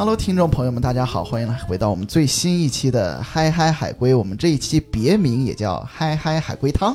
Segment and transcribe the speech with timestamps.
[0.00, 4.14] Hello，听众朋友们，大家好，欢迎来回到我们最新一期的《嗨嗨海龟》。
[4.16, 6.94] 我们这一期别名也叫《嗨嗨海龟汤》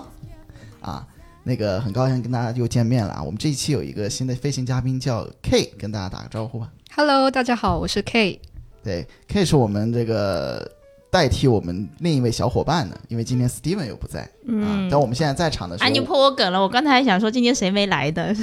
[0.83, 1.05] 啊。
[1.43, 3.21] 那个很高兴跟大家又见面了啊。
[3.21, 6.71] 我们这一期有一个新的飞行嘉宾叫 K，跟大家打个招呼吧。
[6.95, 8.41] Hello，大家好，我是 K。
[8.83, 10.67] 对，K 是我们这个
[11.15, 14.27] 代替我们另一位小伙伴呢，因为今天 Steven 又不在、啊。
[14.47, 16.61] 嗯但我们现在在场的时啊，候，你破我梗了！
[16.61, 18.35] 我刚才还想说今天谁没来的，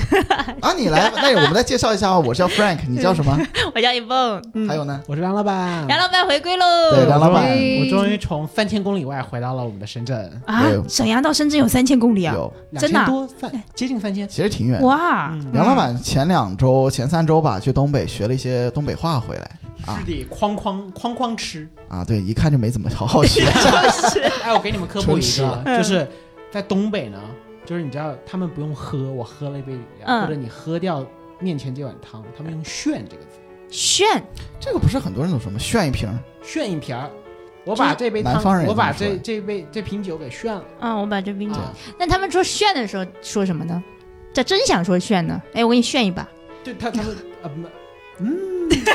[0.60, 3.38] 啊，你来， 那我们再介绍一下啊，我叫 Frank， 你叫什么？
[3.74, 4.42] 我叫一蹦。
[4.54, 5.00] 嗯还有呢？
[5.06, 5.86] 我是梁老板。
[5.86, 6.64] 梁老板回归喽！
[6.92, 12.34] 对梁老板我终于从三千公里外回到了我们的深圳，啊，沈阳到深圳有三千公里啊！
[12.34, 14.26] 有，两真的啊千多，三接近三千。
[14.26, 14.80] 其实挺远。
[14.82, 19.50] 哇，嗯梁老板前两周、前三周吧，去东北学了一些东北话回来
[19.86, 21.68] 啊是得，哐哐哐哐吃。
[21.88, 23.44] 啊，对，一看就没怎么好好学。
[24.42, 26.06] 哎，我给你们科普一个，嗯就是
[26.50, 27.18] 在东北呢，
[27.64, 31.04] 就是你知道他们不用喝，我喝了一杯，饮料或者你喝掉
[31.38, 33.38] 面前这碗汤，他们用炫这个字，
[33.70, 34.22] 炫
[34.60, 35.58] 这个不是很多人都说吗？
[35.58, 37.10] 炫一瓶儿，炫一瓶儿。
[37.64, 40.64] 我把这杯南方人汤，我把这这这杯这瓶酒给炫了。
[40.80, 40.96] 啊！
[40.96, 41.60] 我把这瓶酒。
[41.60, 43.80] 啊那他们说炫的时候说什么呢？
[44.32, 45.40] 这真想说炫呢？
[45.54, 46.28] 哎，我给你炫一把。
[46.64, 47.60] 对他他们呃不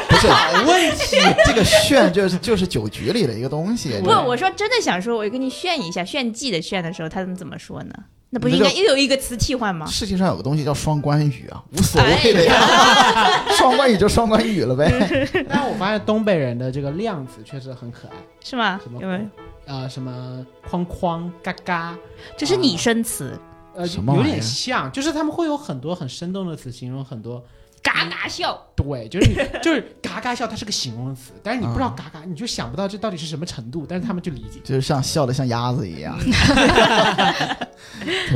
[0.09, 3.99] 不是好问题，这个炫就是就是酒局里的一个东西。
[4.03, 7.93] 不，我说真的想说，我跟你炫一下，炫技的炫的时候，他们怎么说呢？
[8.29, 9.85] 那不是应该又有一个词替换吗？
[9.85, 14.91] 世界上有个东西叫双关语啊，无所谓的呀，双关语就双关语了呗。
[15.47, 18.13] 但我发现东北人的这个量词确实很可爱。
[18.43, 18.91] 是吗什？
[18.91, 19.19] 么有没有？
[19.65, 21.97] 呃，什么框框嘎嘎，
[22.37, 23.39] 这是拟声词，
[23.75, 27.41] 呃，有点像，就是他们会有很多很生动的词形容很多，
[27.87, 28.61] 嘎嘎笑。
[28.75, 34.59] 对，就是 就是嘎嘎笑，它是个形容词，但是你不知道啊嘎嘎，你就想不到这到底是什么程度，但是他们就理解。
[34.63, 36.17] 就是像笑的像鸭子一样。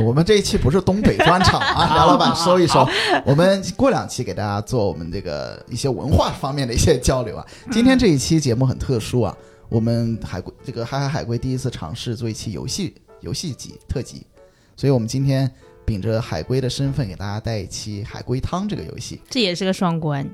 [0.04, 2.86] 我们这一期不是东北专场啊， 杨老板收一收。
[3.24, 7.46] 我们过两期给大家做我们这个一些文化方面的一些交流啊。
[7.70, 9.36] 今天这一期节目很特殊啊，
[9.68, 14.26] 我们海龟这个海海海龟第一次尝试做一期游戏游戏集特辑，
[14.76, 15.50] 所以我们今天
[15.92, 19.20] 秉着海龟的身份给大家带一期海龟汤这个游戏。
[19.28, 20.26] 这也是个双关。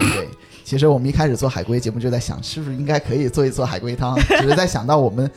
[0.00, 0.26] 对，
[0.64, 5.30] 其实我们一开始做海龟节目就在想，是不是应该可以做一做海龟汤，只是在想到我们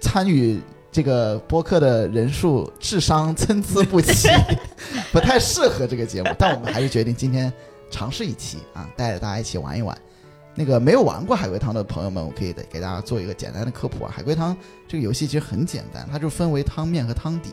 [0.00, 0.60] 参与
[0.90, 4.28] 这个播客的人数、智商参差不齐，
[5.12, 6.30] 不太适合这个节目。
[6.36, 7.52] 但我们还是决定今天
[7.92, 9.96] 尝试一期啊，带着大家一起玩一玩。
[10.56, 14.12] 那个没有玩过海龟汤的朋友们，我可以给给大家做一个简单的科普啊。
[14.12, 14.56] 海龟汤
[14.88, 17.50] 这个游戏其实很简单，它就分为汤面和汤底。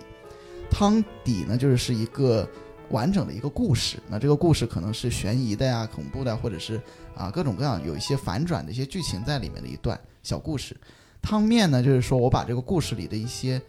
[0.72, 2.48] 汤底呢，就是是一个
[2.90, 4.00] 完整的一个故事。
[4.10, 6.82] 那这个故事可能是悬疑的呀、恐怖的，或者是
[7.16, 10.76] 啊各种各样有一些反转的一些剧情在里面的一段小故事。
[11.22, 13.62] 汤面呢，就是说我把这个故事里的一些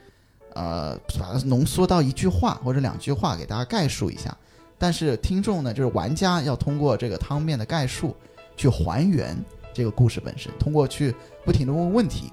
[0.55, 4.35] 呃把它浓缩到一句话或者两句话给大家概述一下。
[4.79, 8.17] 但是听众呢，就是玩家要通过这个汤面的概述
[8.57, 9.37] 去还原
[9.73, 11.15] 这个故事本身，通过去
[11.45, 12.33] 不停的问问题，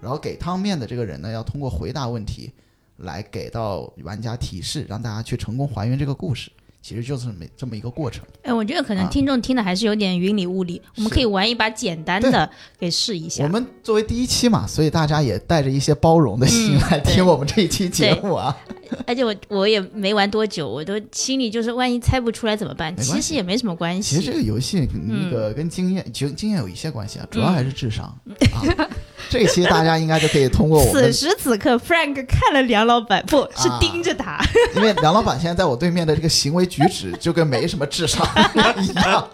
[0.00, 2.52] 然后给汤面的这个人呢，要通过回答问题
[2.98, 6.50] 来给到玩家提示，让大家去成功还原这个故事。
[6.86, 8.22] 其实就是这么这么一个过程。
[8.42, 12.48] 哎，我觉得可能啊听众听的还是有点云里雾里，我们可以玩一把简单的
[12.78, 13.48] 给试一下我。
[13.48, 18.56] 们作为第一期嘛，所以大家也带着一些包容的心嗯来听我们这一期节目啊。
[19.04, 22.96] 而且我我也没玩多久，我都心里就是万一猜不出来怎么办？
[22.96, 24.14] 其实也没什么关系。
[24.14, 28.04] 其实这个游戏那个跟经验经经验有一些关系啊，主要还是智商
[28.52, 28.88] 啊。
[29.28, 34.38] 这一期大家应该就可以通过我 此，时此刻，Frank 看了梁老板，不是啊盯着他。
[34.76, 38.26] 因为梁老板现在在我对面的这个行为举止就跟没什么智商
[38.82, 39.28] 一样，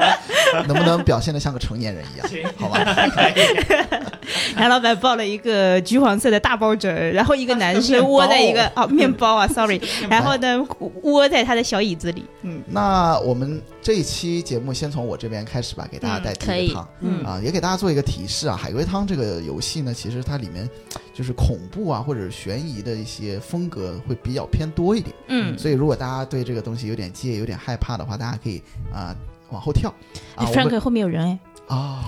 [0.68, 2.52] 能不能表现的像个成年人一样？
[2.56, 2.78] 好吧？
[4.58, 10.64] 杨老板抱了一个橘黄色的大抱枕，然后一个男生窝在一个哦面包啊， sorry，然后呢
[11.02, 12.24] 窝在他的小椅子里。
[12.42, 16.88] 嗯，那我们这一期节目先从我这边开始吧，给大家带第可以一个汤。
[17.00, 20.70] 嗯啊，也给大家做一个提示啊，海龟汤这个游戏呢，其实它里面
[21.12, 25.14] 就是恐怖啊或者悬疑的一些风格会比较偏多一点。
[25.26, 28.62] 嗯所以如果大家对这个东西有点介意、有点害怕的话，大家可以
[28.94, 29.12] 啊、
[29.50, 29.92] 往后跳
[30.36, 30.46] 啊。
[30.46, 32.04] ，Frank 后面有人哎啊，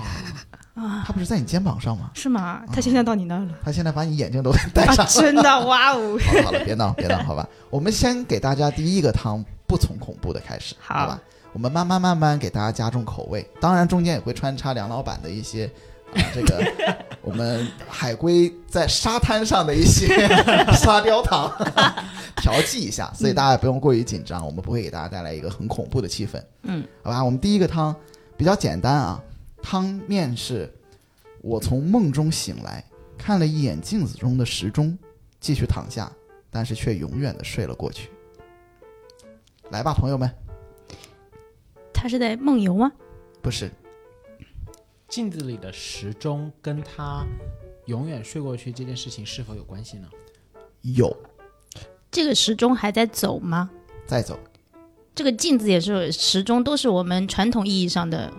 [0.75, 2.09] 啊，他不是在你肩膀上吗？
[2.13, 2.63] 是吗？
[2.71, 6.17] 他现在到你那儿了他现在把你眼睛都戴上啊，真的哇哦！
[6.25, 7.45] 好了好了，别闹别闹，好吧。
[7.69, 11.21] 我们先给大家第一个汤，不从恐怖的开始，好好吧？
[11.55, 15.65] 我们慢慢慢慢给大家加重口味，当然中间也会穿插梁老板的一些。
[16.13, 16.61] 啊，这个
[17.23, 20.27] 我们海龟在沙滩上的一些
[20.75, 21.49] 沙雕糖
[22.35, 27.23] 调剂一下，所以大家也不用过于紧张，我们不会给大家带来一个很恐怖的气氛，嗯，好吧？
[27.23, 27.95] 我们第一个汤
[28.35, 29.23] 比较简单啊，
[29.63, 30.69] 汤面是
[31.41, 32.83] 我从梦中醒来，
[33.17, 34.97] 看了一眼镜子中的时钟，
[35.39, 36.11] 继续躺下，
[36.51, 38.09] 但是却永远的睡了过去。
[39.71, 40.29] 来吧，朋友们，
[42.05, 42.91] 他是在梦游吗？
[43.41, 43.67] 不是，
[45.07, 47.25] 镜子里的时钟跟他
[47.87, 50.07] 永远睡过去这件事情是否有关系呢？
[50.83, 51.11] 有
[52.11, 53.71] 这个时钟还在走吗？
[54.05, 54.37] 在走，
[55.15, 58.31] 这个镜子也是时钟，都是我们传统意义上的，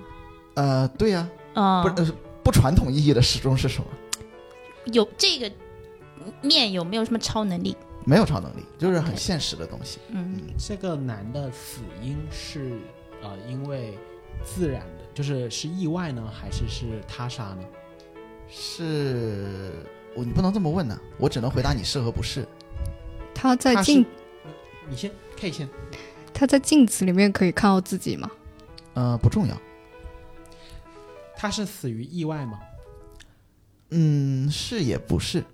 [0.55, 2.13] 呃，对呀、嗯、不呃
[2.45, 3.89] 不传统意义的时钟是什么？
[4.93, 5.51] 有这个
[6.41, 7.77] 面有没有什么超能力？
[8.05, 9.99] 没有超能力，就是很现实的东西。
[10.11, 12.79] 嗯，这个男的死因是
[13.27, 13.99] 呃因为
[14.45, 17.63] 自然的，就是是意外呢，还是是他杀呢？
[18.49, 19.73] 是
[20.15, 22.47] 我你不能这么问呢、我只能回答你是和不是。
[23.35, 24.07] 他在镜
[24.89, 25.69] 你先可以先，
[26.33, 28.31] 他在镜子里面可以看到自己吗？
[28.95, 29.61] 呃，不重要。
[31.37, 32.61] 他是死于意外吗？
[33.91, 35.45] 嗯，是也不是。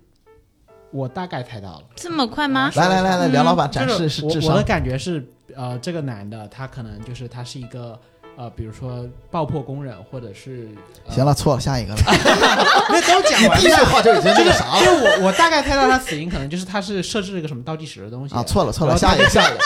[0.91, 1.85] 我大概猜到了。
[1.95, 2.71] 这么快吗？
[2.75, 4.63] 来来来来，嗯梁老板展示是我的。
[4.63, 7.99] 感觉是，呃，这个男的他可能就是他是一个
[8.35, 10.69] 呃，比如说爆破工人，或者是、
[11.05, 11.99] 呃、行，了，错了，下一个了。
[12.89, 13.85] 那都讲完第一句了。
[13.85, 18.41] 话就已经那个啥就了是我我大概猜到他死因可能就是他是设置了一个什么倒计时的东西啊！
[18.43, 19.59] 错了错了，下一个下一个，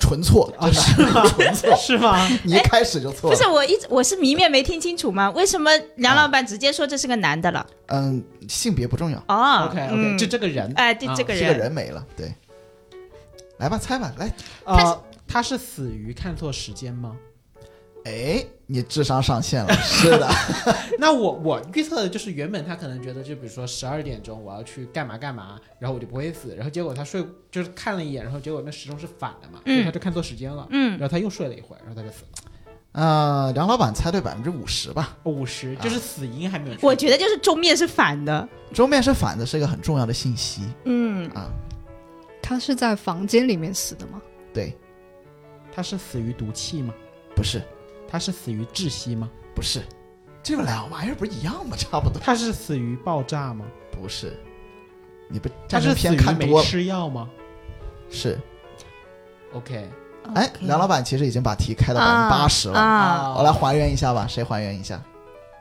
[0.00, 1.76] 纯错，啊是吗纯错。
[1.76, 2.28] 是吗？
[2.42, 3.36] 你一开始就错了。
[3.36, 5.30] 不是，我一直我是迷面没听清楚吗？
[5.30, 7.64] 为什么梁老板直接说这是个男的了？
[7.86, 12.04] 嗯，性别不重要，哦 OK OK，、嗯就这个人，哎，对啊是个这个人，人没了。
[12.16, 12.34] 对，
[13.58, 14.28] 来吧，猜吧，来。
[14.64, 17.16] 呃，他是死于看错时间吗？
[18.04, 20.26] 哎，你智商上线了， 是的。
[20.98, 32.50] 那我我预测的就是原本他可能觉得，就比如说十二点钟我要去干嘛干嘛，然后我就不会死，然后结果他睡就是看了一眼，然后结果那时钟是反的嘛，所以他就看错时间了，嗯然后他又睡了一会儿，然后他就死了。
[32.92, 35.16] 呃，梁老板猜对百分之五十吧。
[35.24, 36.76] 五十就是死因还没有。
[36.80, 38.48] 我觉得就是钟面是反的。
[38.72, 41.50] 钟面是反的，是一个很重要的信息嗯，啊。
[42.42, 44.20] 他是在房间里面死的吗？
[44.54, 44.74] 对，
[45.78, 46.92] 他是死于毒气吗？
[47.36, 47.62] 不是，
[48.08, 49.30] 他是死于窒息吗？
[49.54, 49.80] 不是，
[50.42, 51.76] 这两玩意儿不是一样吗？
[51.76, 52.20] 差不多。
[52.20, 53.64] 他是死于爆炸吗？
[53.92, 54.36] 不是，
[55.28, 56.64] 你不他是死于没看多了。
[56.64, 57.30] 吃药吗
[58.10, 58.36] 是
[59.52, 59.88] ，？OK，
[60.34, 62.76] 哎，梁老板其实已经把题开到百分之八十了。
[62.76, 65.00] 啊，我来还原一下吧，谁还原一下？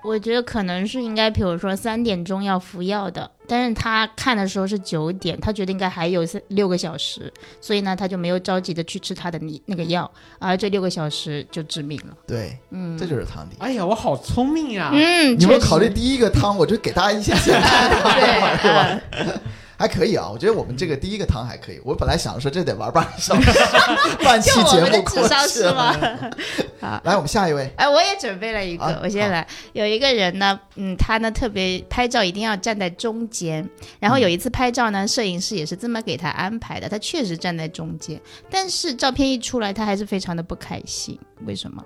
[0.07, 10.09] 我觉得可能是应该，比如说三点钟要服药的，但是他看的时候是九点，他觉得应该还有三六个小时，所以呢，他就没有着急的去吃他的那那个药，
[10.39, 12.15] 而这六个小时就致命了。
[12.25, 13.57] 对，嗯，这就是汤底。
[13.59, 14.91] 哎呀，我好聪明呀！
[14.93, 19.41] 嗯，你们考虑第一个汤，我就给大家一些 简单的对，吧？
[19.77, 21.79] 嗯还可以啊，我觉得我们这个第一个汤还可以。
[21.85, 23.51] 我本来想说这得玩半个小时，
[24.25, 25.93] 半期节目过智商去了。
[25.93, 27.01] 是吗？
[27.05, 27.71] 来，我们下一位。
[27.77, 29.47] 哎，我也准备了一个，我先来。
[29.73, 33.69] 有一个人呢，嗯，他呢特别拍照一定要站在中间，
[33.99, 38.19] 然后有一次拍照呢，摄影师也是这么给他安排的，他确实站在中间，
[38.49, 41.85] 但是照片一出来，他还是非常的不开心，为什么？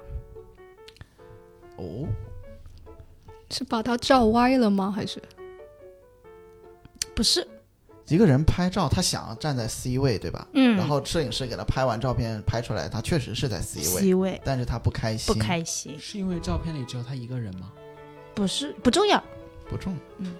[1.75, 2.07] 哦，
[3.49, 4.93] 是把他照歪了吗？
[4.95, 5.21] 还是
[7.13, 7.45] 不是，
[8.12, 10.46] 一个人拍照，他想要站在 C 位，对吧？
[10.52, 15.34] 嗯，然后摄影师给他拍完照片拍出来，他确实是在 C 位，C 位但是他不开心。
[15.34, 17.72] 不开心，是因为照片里只有他一个人吗？
[18.36, 19.24] 不是不重要，
[19.69, 19.96] 不重。
[20.18, 20.36] 嗯。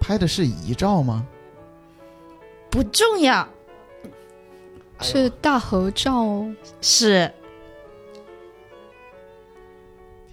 [0.00, 1.26] 拍的是遗照吗？
[2.70, 3.46] 不重要，
[5.02, 6.56] 是大合照哦？
[6.80, 7.30] 是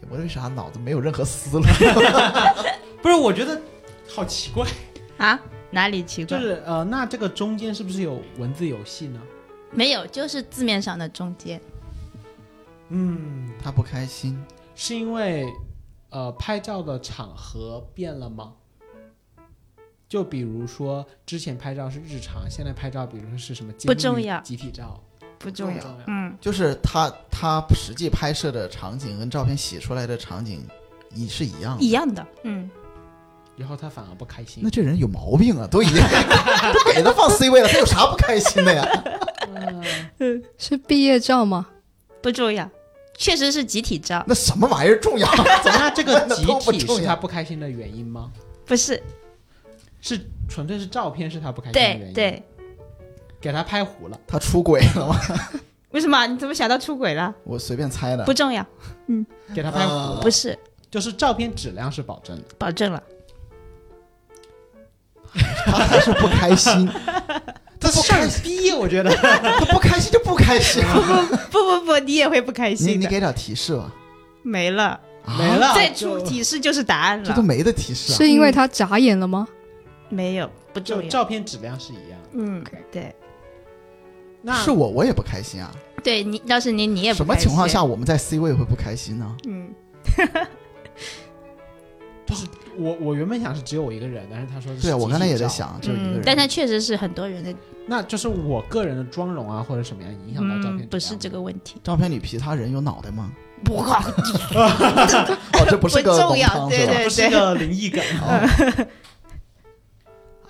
[0.09, 1.63] 我为啥脑子没有任何思路？
[3.03, 3.61] 不是，我觉得
[4.07, 4.65] 好奇怪，
[5.21, 5.39] 啊？
[5.69, 6.37] 哪里奇怪？
[6.37, 9.21] 就是呃，那这个中间是不是有文字游戏呢？
[9.71, 11.61] 没有，就是字面上的中间。
[12.89, 14.37] 嗯，他不开心。
[14.75, 15.45] 是因为
[16.09, 18.53] 呃拍照的场合变了吗？
[20.09, 25.01] 就比如说之前拍照是日常，现在拍照，比如说是什么不重要集体照，
[25.37, 30.67] 不重要，嗯，就是他他实际拍摄的场景跟照片洗出来的场景
[31.13, 31.83] 一是一样的。
[31.83, 32.69] 一样的，嗯，
[33.61, 34.69] 然后他反而不开心那。
[34.69, 35.67] 这人有毛病啊！
[35.69, 35.95] 都已经
[36.73, 39.03] 都给他放 C 位了，他有啥不开心的呀？
[40.57, 41.67] 是毕业照吗？
[42.21, 42.67] 不重要，
[43.17, 45.27] 确实是集体照，那什么玩意儿重要？
[45.65, 48.31] 那这个集不体是他不开心的原因吗？
[48.65, 49.01] 不是？
[50.01, 52.43] 是纯粹是照片是他不开心的原因？，对对，
[53.39, 54.19] 给他拍糊了。
[54.25, 55.19] 他出轨了吗？
[55.91, 56.25] 为什么？
[56.25, 57.33] 你怎么想到出轨了？
[57.43, 58.33] 我随便猜的不。
[58.33, 58.65] 重要，
[59.07, 60.57] 嗯给他拍糊了，不是，
[60.89, 62.43] 就是照片质量是保证的。
[62.57, 63.01] 保证了，
[65.65, 66.89] 他还是不开心。
[67.79, 70.83] 他不开心，逼，我觉得他不开心就不开心。
[71.49, 72.97] 不不不，你也会不开心你。
[72.97, 73.91] 你给点提示吧。
[74.43, 77.25] 没了，啊没，了，再就出提示就是答案了。
[77.25, 78.15] 这都没得提示啊。
[78.15, 79.47] 是因为他眨眼了吗？
[80.09, 81.09] 没有，不就重要。
[81.09, 82.19] 照片质量是一样。
[82.33, 83.15] 嗯，对
[84.43, 85.71] 那是我，我也不开心啊。
[86.03, 87.83] 对，你要是你你也不什么情况下？
[87.83, 89.35] 我们在 C 位会不开心呢？
[89.47, 89.73] 嗯，
[92.77, 97.53] 我我原本想是只有我一个人，但是他说是对啊，我刚才也在想，只有一个人，，嗯但他确实是很多人的，
[97.87, 101.75] 那就是我个人的妆容啊或者什么样影响到照片不是这个问题。
[101.83, 103.31] 照片里其他人有脑袋吗？
[103.69, 103.99] 我靠，
[104.55, 106.67] 哦，这不是个不重要？
[106.67, 108.03] 对对不是个灵异感。
[108.21, 108.87] 哦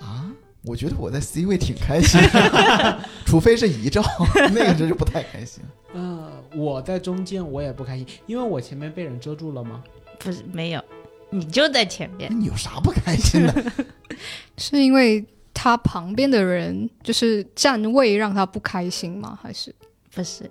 [0.00, 0.32] 啊，
[0.64, 4.02] 我觉得我在 C 位挺开心的， 除非是遗照，
[4.54, 5.62] 那个真是不太开心。
[5.94, 9.82] 嗯、我在中间我也不开心，因为我前面被人遮住了吗？
[10.18, 10.82] 不是没有，
[11.32, 12.38] 你就在前面那。
[12.38, 13.72] 你有啥不开心的？
[14.58, 15.24] 是因为
[15.54, 19.38] 他旁边的人就是站位让他不开心吗？
[19.42, 19.74] 还是
[20.14, 20.50] 不是，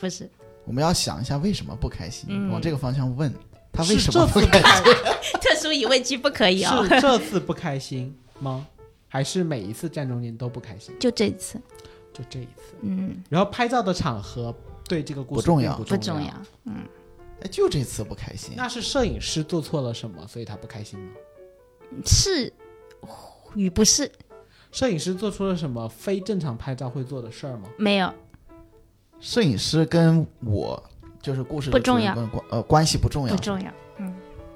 [0.00, 0.28] 不是，
[0.64, 3.32] 我们要想一下为什么不开心，嗯往这个方向问，
[3.70, 4.94] 他为什么不开心？
[5.40, 6.82] 特殊疑问句不可以哦。
[6.88, 8.66] 是这次不开心吗？
[9.08, 10.94] 还是每一次站中间都不开心？
[10.98, 11.60] 就这一次，
[12.12, 12.74] 就这一次。
[12.80, 14.54] 嗯，然后拍照的场合
[14.88, 16.72] 对这个故事不重要并不不重要要。。
[17.44, 18.54] 哎，就这次不开心。
[18.56, 21.12] 那是摄影师做错了什么，所以他不开心吗？
[22.04, 22.52] 是
[23.54, 24.10] 与不是
[24.72, 27.68] 摄影师做出了什么非正常拍照会做的事儿吗？
[27.78, 28.12] 没有，
[29.20, 30.82] 摄影师跟我
[31.22, 32.16] 就是故事不重要
[32.50, 33.40] 呃关系不重要不。
[33.40, 33.70] 重要。
[33.98, 34.12] 嗯，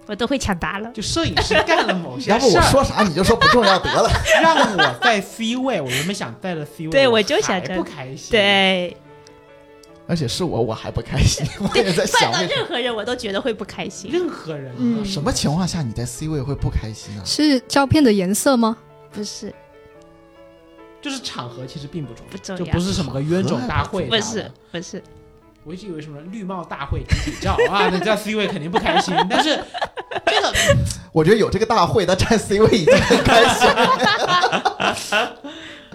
[0.07, 0.91] 我都会抢答了。
[0.93, 4.11] 就摄影师干了某 些要不事儿，我说啥你就说不重要得了。
[4.43, 8.97] 让我在 C 位，我原本想在了 C 位，对我就想着不开心。，对，
[10.09, 11.47] 而且是我，我还不开心。
[11.61, 14.11] 我也在换到想任何人我都觉得会不开心。
[14.11, 14.77] 任何人、啊。
[14.79, 15.05] 嗯。
[15.05, 17.23] 什么情况下你在 C 位会不开心啊？
[17.25, 18.77] 是照片的颜色吗？
[19.13, 19.55] 不是，
[21.03, 22.65] 就是场合其实并不重要，不重要。
[22.65, 25.03] 就不是什么个冤种大会，不是，不是，
[25.65, 29.59] 我一直以为什么绿帽大会集体照啊， 那在 C 位肯定不开心， 但是
[30.27, 30.53] 这个
[31.13, 33.69] 我觉得有这个大会，他站 C 位已经很开心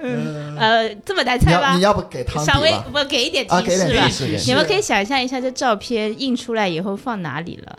[0.07, 0.55] 了。
[0.59, 1.81] 呃，这么难猜吗你要你？
[1.81, 2.85] 要不给汤底稍微吧？
[2.93, 4.37] 我给一点啊，提示吧给点提。
[4.37, 7.77] 示，你们可以想象一下，这照片印出来以后放哪里了？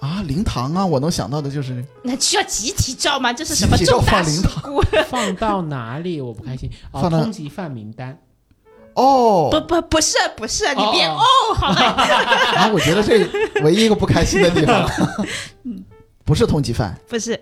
[0.00, 3.32] 啊，灵堂啊，我能想到的就是那需要集体照吗？
[3.32, 4.80] 这是什么集体照重大放灵事故？
[5.10, 8.16] 放到哪里我不开心啊，放通缉犯名单，
[8.94, 12.04] 哦不不不是不是，你别哦哦，好吧？
[12.56, 13.26] 啊，我觉得这
[13.62, 14.88] 唯一一个不开心的地方，
[16.24, 17.38] 不是通缉犯，不是，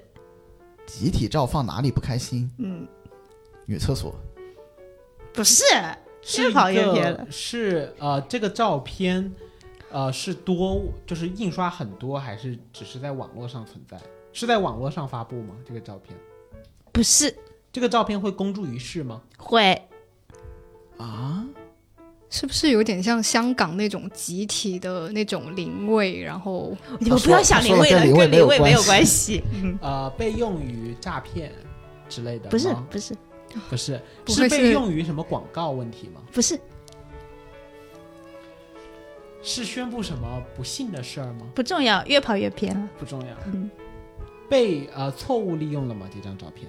[0.87, 2.51] 集体照放哪里不开心？
[2.59, 2.87] 嗯，
[3.67, 4.15] 女厕所
[5.33, 5.63] 不是，
[6.23, 7.27] 是跑越偏个了。
[7.31, 9.33] 是呃这个照片。
[9.89, 13.97] 呃，是多就是印刷很多，还是只是在网络上存在？
[14.33, 15.55] 是在网络上发布吗？
[15.67, 16.15] 这个照片，
[16.93, 17.35] 不是，
[17.73, 19.23] 这个照片会公诸于世吗？
[19.39, 19.81] 会
[20.99, 21.47] 啊，
[22.29, 26.21] 是不是有点像香港那种集体的那种灵位？
[26.21, 28.27] 然后你们不要想灵位了，跟灵位
[28.59, 29.45] 没有关关系。
[29.55, 31.53] 嗯，呃，被用于诈骗
[32.09, 32.51] 之类的？
[32.51, 33.15] 不是不是
[33.69, 36.21] 不是，不是是被用于什么广告问题吗？
[36.33, 36.59] 不是
[39.43, 41.47] 是宣布什么不幸的事儿吗？
[41.55, 42.89] 不重要，越跑越偏了。
[42.99, 43.29] 不重要。
[43.47, 43.71] 嗯，
[44.51, 46.09] 被呃错误利用了吗？
[46.13, 46.67] 这张照片，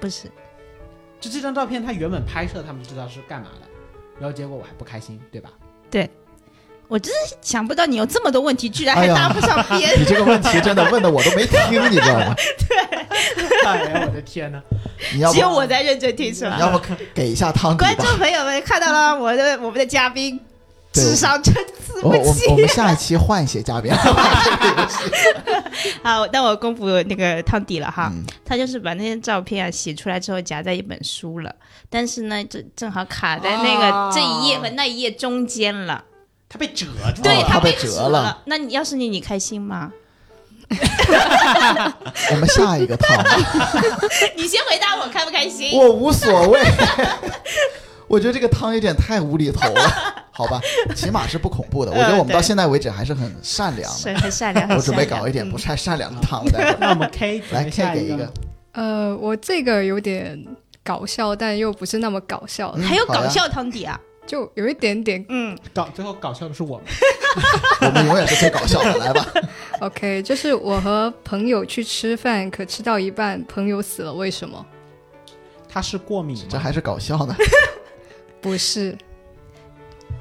[0.00, 0.28] 不是，
[1.20, 3.68] 就这张照片，他原本拍摄他们知道是干嘛的，
[4.18, 5.52] 然后结果我还不开心，对吧？
[5.88, 6.10] 对
[6.88, 10.00] 我真是想不到你有这么多问题，居然还哎呀搭不上 边。
[10.00, 12.34] 你这个问题真的问的我都没听，你知道吗？
[13.66, 14.62] 哎呀，我的天哪！
[15.14, 16.54] 你要不只有我在认真听，是吧？
[16.56, 16.80] 你要不
[17.14, 17.96] 给一下汤底观？
[17.96, 20.38] 众朋友们看到了 我的我们的嘉宾
[20.92, 21.62] 对智商参差
[22.02, 22.46] 我我不齐。
[22.48, 23.92] 我们下一期换一些嘉宾。
[26.02, 28.10] 好，那我公布那个汤底了哈。
[28.12, 31.52] 嗯他就是把那些照片啊洗出来之后夹在一本书了，
[31.90, 36.04] 但是呢，正正好卡在那个啊这一页和那一页中间了。
[36.48, 37.48] 他被折住对了。
[37.48, 38.42] 他被被折了了。
[38.46, 39.92] 那你要是你，你开心吗？
[42.32, 43.24] 我们下一个汤，
[44.36, 45.78] 你先回答我开不开心？
[45.78, 46.60] 我无所谓。
[48.08, 50.60] 我觉得这个汤有点太无厘头了，好吧，
[50.94, 51.90] 起码是不恐怖的。
[51.90, 54.14] 我觉得我们到现在为止还是很善良的。
[54.20, 58.32] 很善良，我准备搞一点不嗯太善良的汤了，待会儿那我们 K 来备 K 给一个，
[58.72, 60.40] 呃，我这个有点
[60.84, 63.98] 搞笑，但又不是那么搞笑，嗯还有搞笑汤底啊。
[64.26, 65.24] 就有一点点。
[65.28, 66.86] 嗯，搞最后搞笑的是我们，
[67.82, 69.26] 我们永远是最搞笑的，来吧。
[69.80, 74.64] OK，就是我和朋友去吃饭，可吃到一半，朋友死了，为什么？
[75.68, 76.36] 他是过敏？
[76.48, 77.34] 这还是搞笑呢。
[78.40, 78.96] 不是，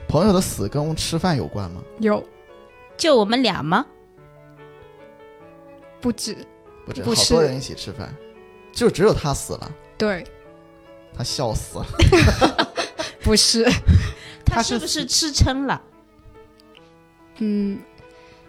[0.07, 1.81] 朋友的死跟吃饭有关吗？
[1.99, 2.23] 有
[2.97, 3.85] 就我们俩吗？
[6.01, 6.37] 不止，
[6.85, 8.13] 不止，好多人一起吃饭，
[8.71, 10.23] 就只有他死了，对，
[11.17, 11.85] 他笑死了。
[13.25, 13.65] 不是，
[14.45, 15.81] 他是是不是吃撑了？
[17.39, 17.79] 嗯，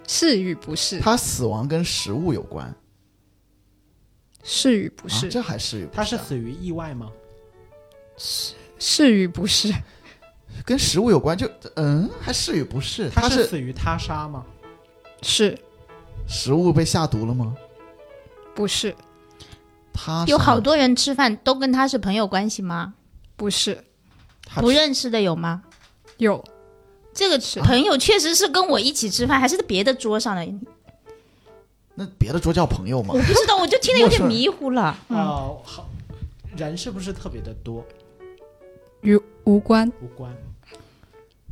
[0.06, 2.72] 是与不是，他死亡跟食物有关，
[4.44, 7.10] 是与不啊是，这还是与不他是啊死于意外吗？
[8.18, 9.72] 是是与不是，
[10.64, 13.08] 跟食物有关，就嗯，还是与不是？
[13.08, 14.44] 他他是死于他杀吗？
[15.22, 15.58] 是
[16.28, 17.56] 食物被下毒了吗？
[18.54, 18.94] 不是，
[19.92, 22.94] 他有好多多人吃饭都跟他是朋友关系吗？
[23.36, 23.82] 不是，
[24.60, 25.62] 不认识的有吗？
[26.18, 26.42] 有
[27.12, 30.46] 这个朋友确实是跟我一起吃饭，还是在别的桌上的？
[31.94, 33.18] 那别的桌叫朋友吗我？
[33.18, 34.96] 不知道，我就听得有点迷糊了。
[35.08, 35.88] 嗯，哦，好，
[36.56, 37.82] 人是不是特别的多？
[39.00, 40.30] 与无关，无关。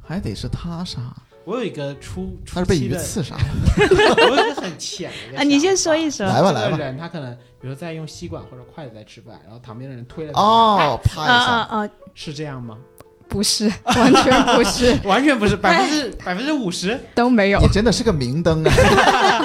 [0.06, 1.00] 还得是他杀，
[1.44, 3.36] 我有一个初初他是被鱼刺杀。
[3.78, 6.26] 我有一个很浅的一个啊，你先说一说。
[6.26, 6.76] 这个来吧来吧。
[6.76, 11.90] 人他可能，比如在用吸管或者筷子在吃饭，然后旁边的人推了他，哦，啪啊一下，啊啊！
[12.14, 12.76] 是这样吗？
[13.28, 16.98] 不是， 完全不是， 完全不是，百分之百分之五十。
[17.14, 17.68] 都没有你。
[17.68, 18.72] 真的是个明灯啊！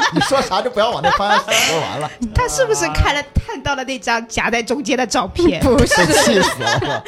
[0.13, 5.61] 你说啥就不要往那方向想就完了，他是不是看了看到了那张夹在中间的照片？
[5.63, 7.03] 不是，气死了。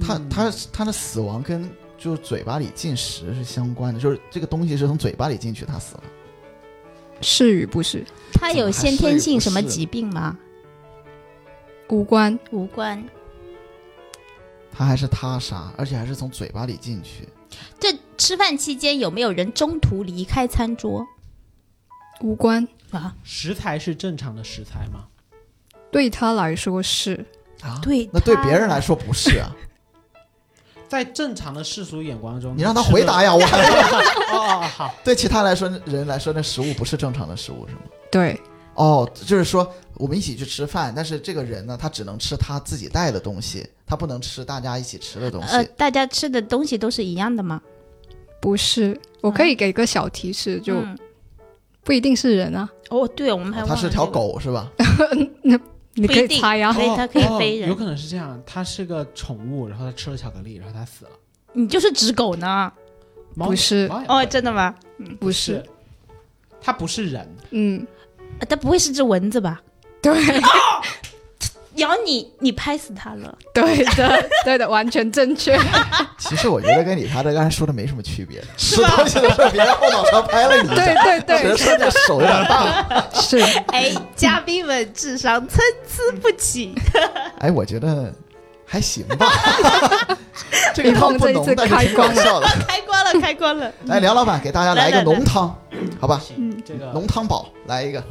[0.00, 6.02] 他他他的死亡跟就是嘴巴里进食是相关的，就是这个东西是从嘴巴里进去，他死了。
[7.20, 10.36] 是与不是他有先天性什么疾病吗？
[11.88, 13.02] 无关，无关。
[14.72, 17.28] 他还是他杀，而且还是从嘴巴里进去。
[17.78, 21.06] 这吃饭期间有没有人中途离开餐桌
[22.20, 23.14] 无关，啊？
[23.22, 25.04] 食材是正常的食材吗？
[25.90, 27.24] 对他来说是
[27.62, 29.54] 啊，对那对别人来说不是啊。
[30.88, 33.58] 在正常的世俗眼光中，你让他回答呀，我还
[34.32, 37.82] 哦哦哦，好，对其他来说人来说，那食物不是正常的食物是吗？
[38.10, 38.38] 对，
[38.74, 45.54] 哦，就是说我们一起去吃饭，但是这个人呢，他只能吃他自己带的东西，他不能吃大家一起吃的东西。
[45.54, 47.60] 呃，大家吃的东西都是一样的吗？
[48.40, 48.98] 不是。
[49.20, 50.98] 我可以给个小提示，就嗯
[51.84, 54.70] 不一定是人啊，哦，对，我们还哦他是条狗是吧？
[55.94, 56.82] 你可以不一定猜呀所。
[56.82, 61.10] 以它可以哦飞人有可能是这样，它是个宠物，然后它吃了巧克力，然后它死了。
[61.52, 62.72] 你就是指狗呢？
[63.34, 64.74] 猫不是哦，真的吗？
[65.20, 65.64] 不是是，，
[66.60, 67.86] 它不是人，嗯，呃
[68.48, 69.60] 它不会是只蚊子吧？
[70.00, 70.12] 对，
[71.76, 73.36] 咬你，你拍死它了。
[73.54, 75.58] 对的，对的，完全正确。
[76.18, 78.42] 其实我觉得跟理查德刚才说的没什么区别。
[78.56, 83.06] 吃东西的时候，别人后脑勺拍了你一对下，对对，只是说这手有点大。
[83.14, 86.74] 是哎，嘉宾们智商参差不齐。
[87.38, 88.12] 哎，我觉得
[88.66, 89.26] 还行吧。
[90.74, 92.46] 这个一汤不浓，但是挺开光了搞笑的。
[92.68, 93.72] 开关了，开关了。
[93.86, 95.56] 来，梁老板给大家来一个浓汤，
[96.00, 96.20] 好吧？
[96.36, 98.02] 嗯，这个浓汤宝来一个，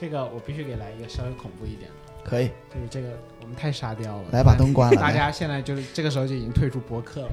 [0.00, 2.50] 这个我必须给来一个稍微恐怖一点的，可以。
[2.72, 4.30] 就是这个我们太沙雕了。
[4.32, 4.98] 来把灯关了。
[4.98, 7.32] 大家现在就是这个时候就已经退出播客了。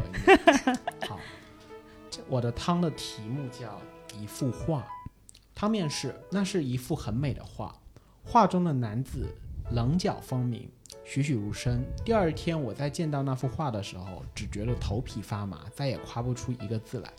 [1.08, 1.17] 好，
[2.10, 3.80] 这我的汤的题目叫
[4.19, 4.86] 一幅画，
[5.56, 7.73] 汤面是那是一幅很美的画，
[8.25, 9.34] 画中的男子
[9.71, 10.69] 棱角分明，
[11.06, 11.82] 栩栩如生。
[12.03, 17.10] 第二天我在见到那幅画的时候，只觉得头皮发麻，再也夸不出一个字来。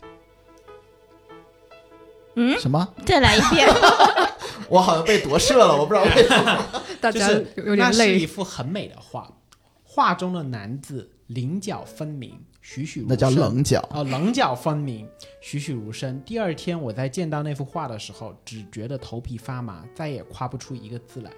[2.35, 2.93] 嗯什么？
[3.03, 3.67] 再来一遍。
[4.67, 6.65] 我好像被夺舍了，我不知道为什么。
[6.99, 7.27] 大家
[7.77, 8.25] 那是一。
[8.25, 9.31] 幅很美的画，
[9.83, 13.09] 画中的男子棱角分明，栩栩如生。
[13.09, 13.83] 那叫棱角。
[13.91, 15.07] 哦，棱角分明，
[15.41, 16.21] 栩栩如生。
[16.23, 21.31] 第二天我在见到那幅画的时候，只觉得头皮发麻，再也夸不出一个字来。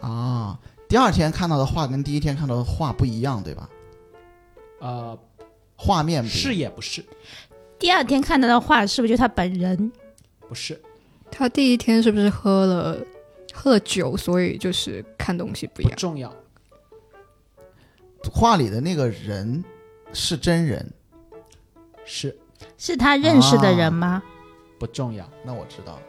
[0.00, 3.68] 啊，第二天看到的画跟第一天看到的画不一样，对吧？
[4.78, 5.18] 呃，
[5.76, 7.04] 画面是也不是，
[7.78, 9.90] 第二天看到的画是不是就他本人？
[10.48, 10.80] 不是，
[11.30, 12.98] 他第一天是不是喝了
[13.52, 15.96] 喝了酒，所以就是看东西不一样？
[15.96, 16.34] 重要，
[18.32, 19.64] 画里的那个人
[20.12, 20.92] 是真人，
[22.04, 22.36] 是
[22.76, 24.22] 是他认识的人吗？
[24.78, 25.28] 不重要。
[25.44, 26.02] 那我知道了，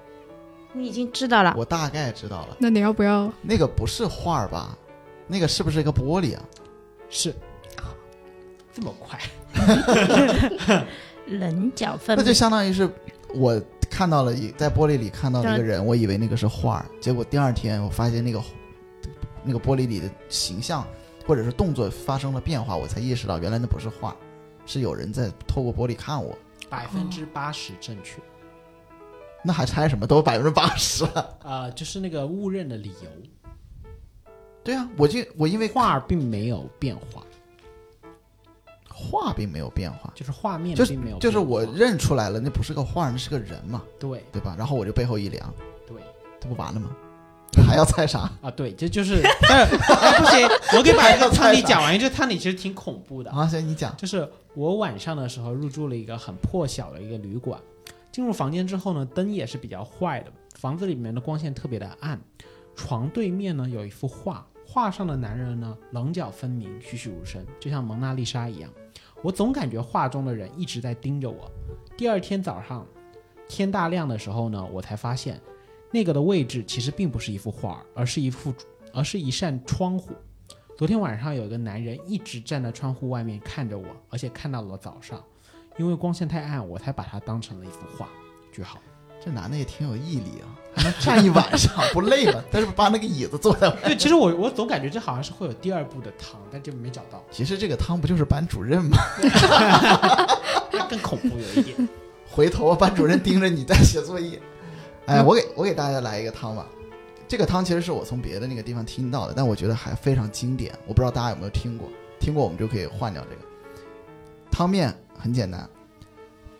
[0.73, 1.53] 你已经知道了。
[1.57, 2.57] 我大概知道了。
[2.59, 3.31] 那你要不要？
[3.41, 4.77] 那个不是画儿吧？
[5.27, 6.43] 那个是不是一个玻璃啊？
[7.09, 7.33] 是
[8.73, 9.19] 这么快？
[11.27, 12.33] 棱角分那就明。
[12.33, 12.89] 相当于是
[13.33, 18.41] 我看到了一在玻璃里看到了一个人，我以为那个是画儿，结果第二天我发现那个
[19.43, 20.87] 那个玻璃里的形象
[21.27, 24.15] 或者是动作发生了变化，我才意识到原来那不是画，
[24.65, 26.35] 是有人在透过玻璃看我。
[26.69, 28.21] 百分之八十正确。
[29.43, 30.07] 那还猜什么？
[30.07, 31.37] 都百分之八十了。
[31.43, 33.51] 呃，就是那个误认的理由，
[34.63, 37.23] 对啊，我就我因为画并没有变化，
[38.93, 41.21] 画并没有变化，就是画面就是并没有变化。
[41.21, 44.55] 就是我认出来了，那不是个画，那是个人嘛，对对吧？
[44.57, 45.53] 然后我就背后一凉，
[45.87, 45.97] 对
[46.39, 46.89] 这不完了吗？
[47.67, 48.31] 还要猜啥？
[48.41, 53.29] 啊，对，这就是，但是、 哎不行，我可以把这个汤底讲完，因为这汤底其实挺恐怖的。
[53.29, 53.95] 啊，行，你讲。
[53.97, 57.59] 就是我晚上的时候入住了一个很破小的一个旅馆，
[58.09, 62.19] 进入房间之后呢，灯也是比较坏的，房子里面的光线特别的暗。
[62.73, 68.71] 床对面呢有一幅画，画上的男人呢棱角分明，栩栩如生，就像蒙娜丽莎一样。
[69.23, 71.51] 我总感觉画中的人一直在盯着我。
[71.95, 72.85] 第二天早上
[73.47, 75.39] 天大亮的时候呢，我才发现
[75.91, 78.53] 那个的位置其实并不是一幅画，而是一幅，
[78.93, 80.13] 而是一扇窗户。
[80.77, 85.23] 昨天晚上有一个男人一直站在窗户外面看着我，而且看到了早上。
[85.77, 88.09] 因为光线太暗，我才把它当成了一幅画。
[88.51, 88.79] 句号。
[89.23, 92.43] 这男的也挺有毅力啊，还能站一晚上不累吗？
[92.51, 93.69] 但是把那个椅子坐在。
[93.83, 97.23] 对，其实我我总感觉这好像是会有第二部的汤，但这没找到。
[97.29, 98.97] 其实这个汤不就是班主任吗？
[100.73, 101.87] 那更恐怖有一点。
[102.29, 104.41] 回头班主任盯着你在写作业。
[105.05, 106.65] 哎，我给我给大家来一个汤吧。
[107.27, 110.73] 这个汤其实是我从别的那个地方听到的，但我觉得还非常经典。
[110.87, 111.87] 我不知道大家有没有听过，
[112.19, 113.41] 听过我们就可以换掉这个。
[114.49, 115.69] 汤面很简单，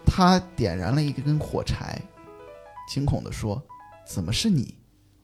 [0.05, 2.01] 他点燃了一根火柴。
[2.91, 3.63] 惊恐地说
[4.05, 4.75] ：“怎么是你？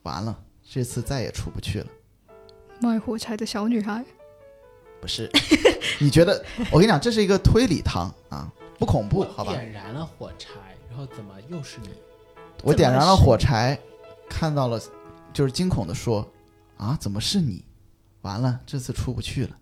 [0.03, 1.87] 完了，这次再也出不去了。”
[2.79, 4.05] 卖火柴的小女孩，
[5.01, 5.29] 不是？
[5.99, 6.41] 你觉得？
[6.71, 8.49] 我跟你讲，这是一个推理汤啊，
[8.79, 9.51] 不恐怖，好吧？
[9.51, 10.53] 点燃了火柴，
[10.87, 11.89] 然后怎么又是你？
[12.63, 13.77] 我点燃了火柴，
[14.29, 14.81] 看到了，
[15.33, 16.25] 就是惊恐地说
[16.77, 17.65] ：“啊，怎么是你？
[18.21, 19.57] 完了，这次出不去了。”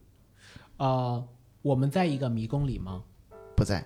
[0.77, 1.27] 呃，
[1.63, 3.01] 我们在一个迷宫里吗？
[3.55, 3.83] 不在。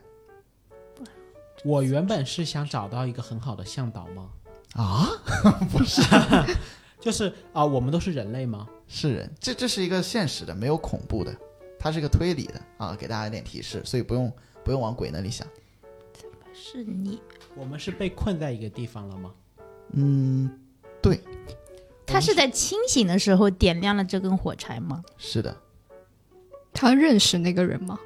[1.63, 4.29] 我原本是想找到一个很好的向导吗？
[4.73, 5.07] 啊，
[5.71, 6.01] 不是，
[7.01, 8.67] 就是啊，我们都是人类吗？
[8.87, 11.35] 是人，这这是一个现实的，没有恐怖的，
[11.79, 14.31] 它是一个推理的啊，给大家一点提示，所以不用
[14.63, 15.47] 不用往鬼那里想。
[16.13, 17.19] 怎么是你？
[17.55, 19.33] 我们是被困在一个地方了吗？
[19.93, 20.59] 嗯，
[21.01, 21.19] 对。
[22.05, 25.03] 他是在清醒的时候点亮了这根火柴吗？
[25.17, 25.55] 是的。
[26.73, 27.99] 他认识那个人吗？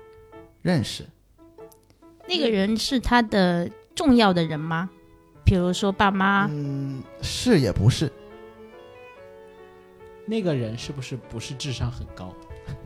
[0.62, 1.06] 认识。
[2.34, 4.90] 那个人是他的重要的人吗？
[5.46, 6.48] 比如说爸妈？
[6.50, 8.12] 嗯，是也不是。
[10.26, 12.34] 那个人是不是不是智商很高？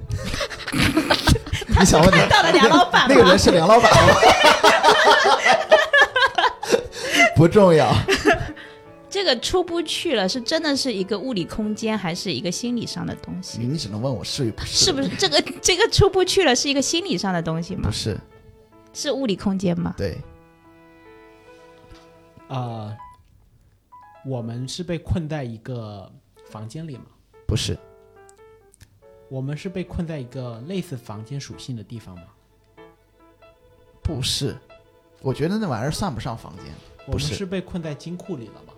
[1.79, 4.15] 你想问 到了梁老板那个人是梁老板吗？
[7.35, 7.93] 不重要。
[9.09, 13.59] 这个出不去了，是真的是一个物理空间，还是一个心理上的东西？
[13.59, 14.85] 你只能问我是与不是？
[14.85, 17.83] 是不是这个这个出不去了，是一个心理上的东西吗？
[17.85, 18.17] 不是。
[18.97, 19.93] 是物理空间吗？
[19.95, 20.17] 对。
[22.47, 22.97] 呃，
[24.25, 26.11] 我们是被困在一个
[26.49, 27.03] 房间里吗？
[27.45, 27.77] 不是。
[29.29, 32.23] 我们是被困在一个类似房间属性的地方吗？
[34.01, 34.57] 不是。
[35.21, 36.65] 我觉得那玩意儿算不上房间。
[37.05, 38.73] 我们是被困在金库里了吗？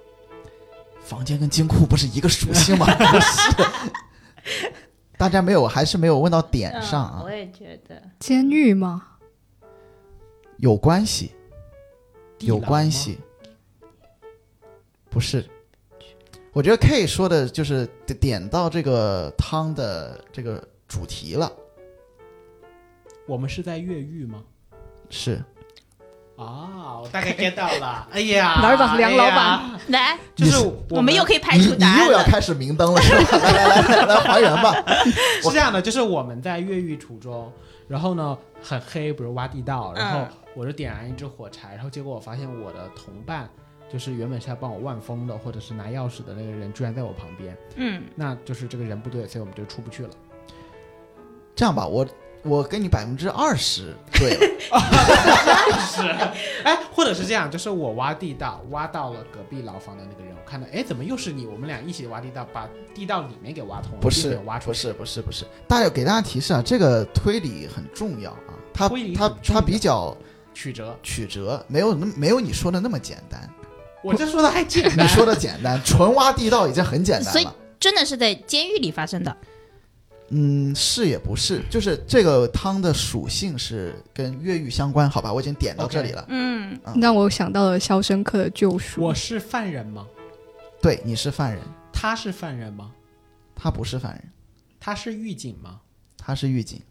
[0.99, 2.85] 房间跟金库不是一个属性吗？
[2.85, 4.71] 不是。
[5.17, 7.21] 大家没有，还是没有问到点上啊？
[7.23, 8.03] 我也觉得。
[8.19, 9.05] 监狱吗？
[10.59, 11.31] 有关系，
[12.39, 13.17] 有关系，
[15.09, 15.45] 不是。
[16.51, 17.85] 我觉得 K 说的就是
[18.19, 21.49] 点到这个汤的这个主题了。
[23.25, 24.43] 我们是在越狱吗？
[25.09, 25.41] 是。
[26.35, 28.07] 啊，我大概 get 到了。
[28.11, 30.57] 哎呀，老板，梁老板，来，就是
[30.89, 33.37] 我们又可以排除答案你又要开始明灯了，是吧？
[33.37, 34.73] 来来来，来还原吧。
[35.41, 37.49] 是这样的，就是我们在越狱途中，
[37.87, 40.27] 然后呢很黑，比如挖地道，然后。
[40.55, 43.49] 我就点燃一支火柴，然后结果我发现我的同伴，
[43.91, 47.57] 就是原本是要帮我万封的，或者是拿钥匙的那个人，居然在我旁边。
[47.75, 50.09] 嗯，那就是这个人不对，所以我们就出不去了。
[51.55, 52.05] 这样吧，我
[52.43, 54.59] 我给你百分之二十对了。
[55.79, 56.01] 是，
[56.63, 61.45] 哎，或者是这样，就是我挖地道，挖到了隔壁牢房的那个人，我看到，哎，怎么又是你？
[61.45, 65.45] 我们俩一起挖地道，把地道里面给挖通了，不是挖出，不是，不是，不是。
[65.67, 70.15] 大家给大家提示啊，这个推理很重要啊，它它它比较。
[70.59, 73.49] 曲折，曲折，没有那没有你说的那么简单。
[74.03, 77.31] 我这说的还简单，你说的简单，纯挖地道已经很简单了。
[77.31, 77.47] 所以
[77.79, 79.37] 真的是在监狱里发生的。
[80.31, 85.31] 嗯，是也不是，就是这个汤的属性是跟越狱相关，好吧？
[85.31, 86.25] 我已经点到这里了。
[86.27, 88.99] 嗯，让我想到了《肖申克的救赎》。
[89.05, 90.05] 我是犯人吗？
[90.81, 91.61] 对，你是犯人。
[91.93, 92.91] 他是犯人吗？
[93.55, 94.29] 他不是犯人。
[94.77, 95.79] 他是狱警吗？
[96.17, 96.81] 他是狱警。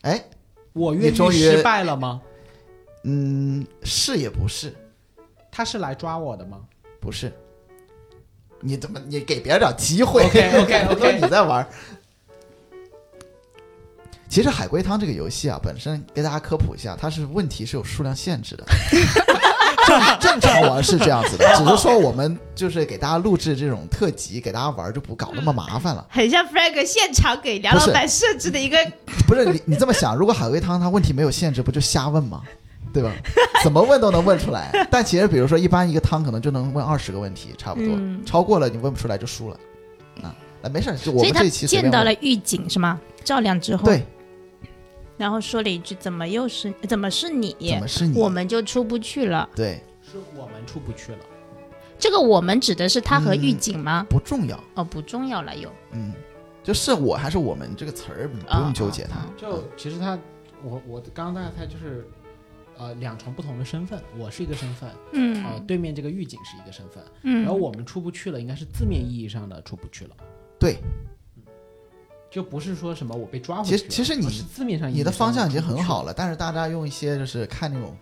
[0.00, 0.24] 哎。
[0.78, 2.22] 我越狱失败了吗？
[3.04, 4.74] 嗯，是也不是。
[5.50, 6.60] 他是来抓我的吗？
[7.00, 7.32] 不是。
[8.60, 11.66] 你怎么你给别人点机会？OK OK OK， 你在玩。
[14.28, 18.64] 其实海龟汤这个游戏啊，本身给大家科普一下，它是问题是有数量限制的。
[20.20, 26.06] 正正常玩是这样子的，只是说我们就是给大家录制这种特辑，给大家玩就不搞那么麻烦了。
[26.10, 28.76] 很像 Frank 现场给梁老板设置的一个。
[29.26, 32.42] 不是你你这么想，如果海龟汤它问题没有限制，不就瞎问吗？
[32.92, 33.12] 对吧？
[33.62, 34.70] 怎么问都能问出来。
[34.90, 39.56] 但其实比如说一般一个汤可能就能问二十个问题，差不多，超过了你问不出来就输了。
[40.22, 42.98] 啊，那没事，就我们这一期见到了预警是吗？
[43.22, 43.84] 照亮之后。
[43.84, 44.04] 对。
[45.18, 46.72] 然后说了一句：“怎么又是？
[46.88, 47.54] 怎么是你？
[47.70, 48.18] 怎么是你？
[48.18, 51.18] 我们就出不去了。”对，是我们出不去了。
[51.98, 54.06] 这个我们指的是他和狱嗯警吗？
[54.08, 54.62] 不重要。
[54.74, 56.14] 哦，不重要了，又嗯，
[56.62, 59.26] 就是我还是我们这个词儿，你不用纠结它。
[59.36, 60.16] 就其实他，
[60.62, 62.08] 我我刚刚大概猜就是，
[62.76, 70.10] 呃，两重不同的身份，我是一个身份，呃，嗯对面这个狱警是一个身份，嗯，然后我们出不去了，应该是字面意义上的出不去了，
[70.60, 70.76] 对，
[72.30, 73.90] 就不是说什么我被抓回去其了。
[73.90, 76.12] 实其实你是字面上你的方向已经很好了。
[76.12, 77.96] 但是大家用一些就是看那种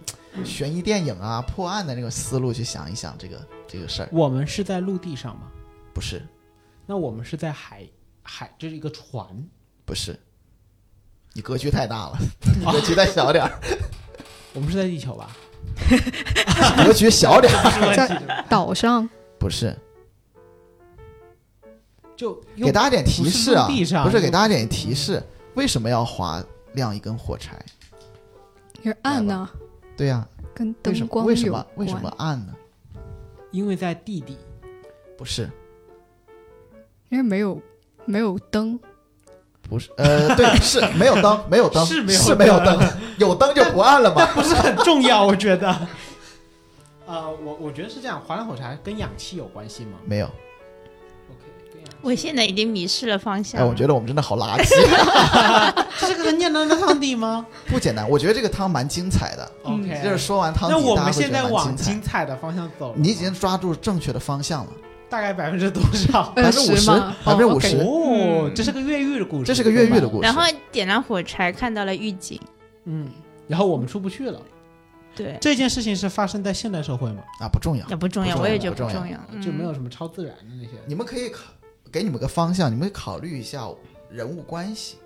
[0.44, 5.42] 悬疑电影啊、 破案的那种思路去想一想这个这个事儿，我们是在陆地上吗？
[5.94, 6.20] 不是
[6.86, 7.86] 那我们是在海
[8.22, 9.26] 海，这是一个船。
[9.84, 10.18] 不是，
[11.32, 12.18] 你格局太大了，
[12.58, 13.60] 你 格局再小点儿，
[14.52, 15.30] 我们是在地球吧？
[16.84, 19.08] 格局小点儿，不是问题的，岛上
[19.38, 19.76] 不是。
[22.16, 23.68] 就给大家点提示啊
[24.04, 25.22] 不是给大家点提示，
[25.54, 27.56] 为什么要划亮一根火柴？
[28.82, 29.48] 因为暗呢，
[29.96, 30.72] 对呀、跟？
[30.74, 31.66] 灯光有为什么？
[31.76, 32.54] 为什么暗呢？
[33.50, 34.36] 因为在地底，
[35.16, 35.50] 不是，
[37.08, 37.60] 因为没有
[38.04, 38.78] 没有灯，
[39.68, 44.26] 不是，呃，对，是没有灯，没有灯， 是没有是没有灯灯， 有灯就不暗了嘛。
[44.34, 45.74] 不是很重要，我觉得。
[47.06, 50.30] 呃，我我觉得是这样，划亮火柴跟氧气有关系吗没有。
[52.06, 54.70] 我现在已经迷失了方向哎，我觉得我们真的好垃圾，
[55.98, 58.08] 这是个很简单的汤底吗不简单。
[58.08, 62.94] 我觉得这个汤蛮精彩的，嗯？OK，就是说完汤底，那我们现在往精彩的方向走。
[62.96, 64.70] 你已经抓住正确的方向了，
[65.10, 66.30] 大概百分之多少？
[66.36, 70.08] 百分之五十，20吗百分之五哦十，哦，嗯这是个越狱的故事，这是个越狱的。
[70.08, 70.22] 故事。
[70.22, 72.40] 然后点燃火柴，看到了狱警。
[72.84, 73.08] 嗯，
[73.48, 74.40] 然后我们出不去了。
[75.16, 77.22] 对，这件事情是发生在现代社会吗？
[77.40, 77.96] 啊，不重要也。
[77.96, 80.72] 不重要，我也觉得不重要就没有什么超自然的那些。
[80.86, 81.40] 你们可以考，
[81.96, 83.66] 给你们个方向，你们考虑一下
[84.10, 84.98] 人物关系。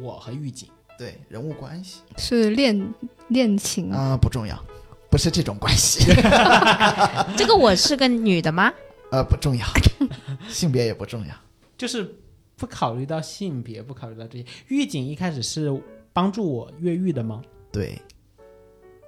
[0.00, 2.94] 我和狱警，对，人物关系是恋
[3.28, 4.58] 恋情啊、不重要，
[5.10, 6.02] 不是这种关系，
[7.36, 8.72] 这个我是个女的吗？
[9.12, 9.66] 呃，不重要，
[10.48, 11.34] 性别也不重要。
[11.76, 12.10] 就是
[12.56, 14.46] 不考虑到性别，不考虑到这些。
[14.68, 15.70] 狱警一开始是
[16.14, 17.42] 帮助我越狱的吗？
[17.70, 18.00] 对，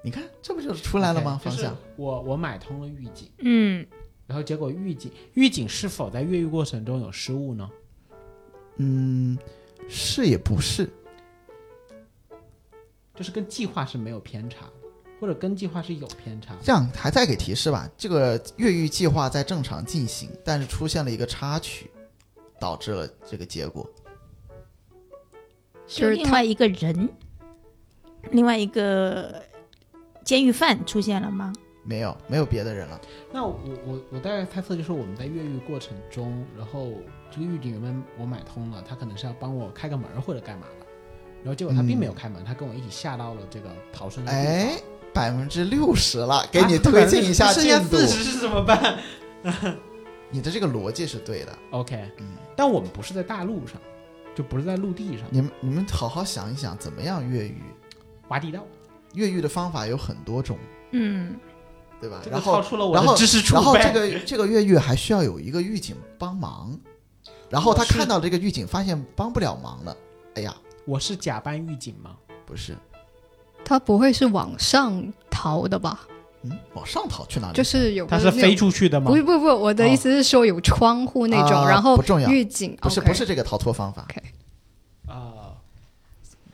[0.04, 3.86] 你看，这不就是出来了吗方向我我买通了狱警，嗯，
[4.32, 7.70] 然后结果狱警狱警是否在越狱过程中有失误呢？
[8.76, 9.36] 嗯，
[9.90, 10.88] 是也不是，
[13.14, 14.72] 就是跟计划是没有偏差的，
[15.20, 16.60] 或者跟计划是有偏差的。
[16.62, 17.86] 这样还再给提示吧。
[17.98, 21.90] 这个越狱计划在正常进行，但是出现了一个插曲，
[22.58, 23.86] 导致了这个结果。
[25.86, 27.06] 就是他另外一个人，
[28.30, 29.42] 另外一个
[30.24, 31.52] 监狱犯出现了吗？
[31.84, 33.00] 没有，没有别的人了。
[33.32, 36.92] 那我我我大概猜测就是我们在越狱过程中，然后
[37.30, 40.86] 这个狱警原本我买通了，他可能是要帮我开个门儿或者干嘛的，
[41.42, 44.46] 然后结果他并没有开门，他跟我一起下到了这个逃生的地方。
[44.46, 44.80] 哎，
[45.12, 47.98] 百分之六十了，给啊你推进一下剩进度。
[47.98, 48.98] 下四十是怎么办
[50.30, 51.58] 你的这个逻辑是对的。
[51.72, 53.78] ？OK，嗯，但我们不是在大陆上，
[54.34, 57.60] 就不是在陆地上，你们你们好好想一想，怎么样越狱？
[58.28, 58.64] 挖地道。
[59.14, 60.56] 越狱的方法有很多种，
[60.92, 61.36] 嗯，
[62.02, 62.20] 对吧？
[62.22, 63.62] 这个然后超出了我然后的知识储备。
[63.62, 66.76] 然后这个这个越狱还需要有一个狱警帮忙，
[67.48, 69.96] 然后他看到这个狱警，发现帮不了忙了，
[70.34, 70.52] 哎呀，
[70.84, 72.10] 我是假扮狱警吗？
[72.44, 72.76] 不是，
[73.64, 76.00] 他不会是往上逃的吧？
[76.42, 77.54] 嗯，往上逃去哪里？
[77.54, 79.16] 就是有他是飞出去的吗不？
[79.22, 84.08] 不不，我的意思是说有窗户那种，啊然后不重要狱警不是不是这个逃脱方法，啊，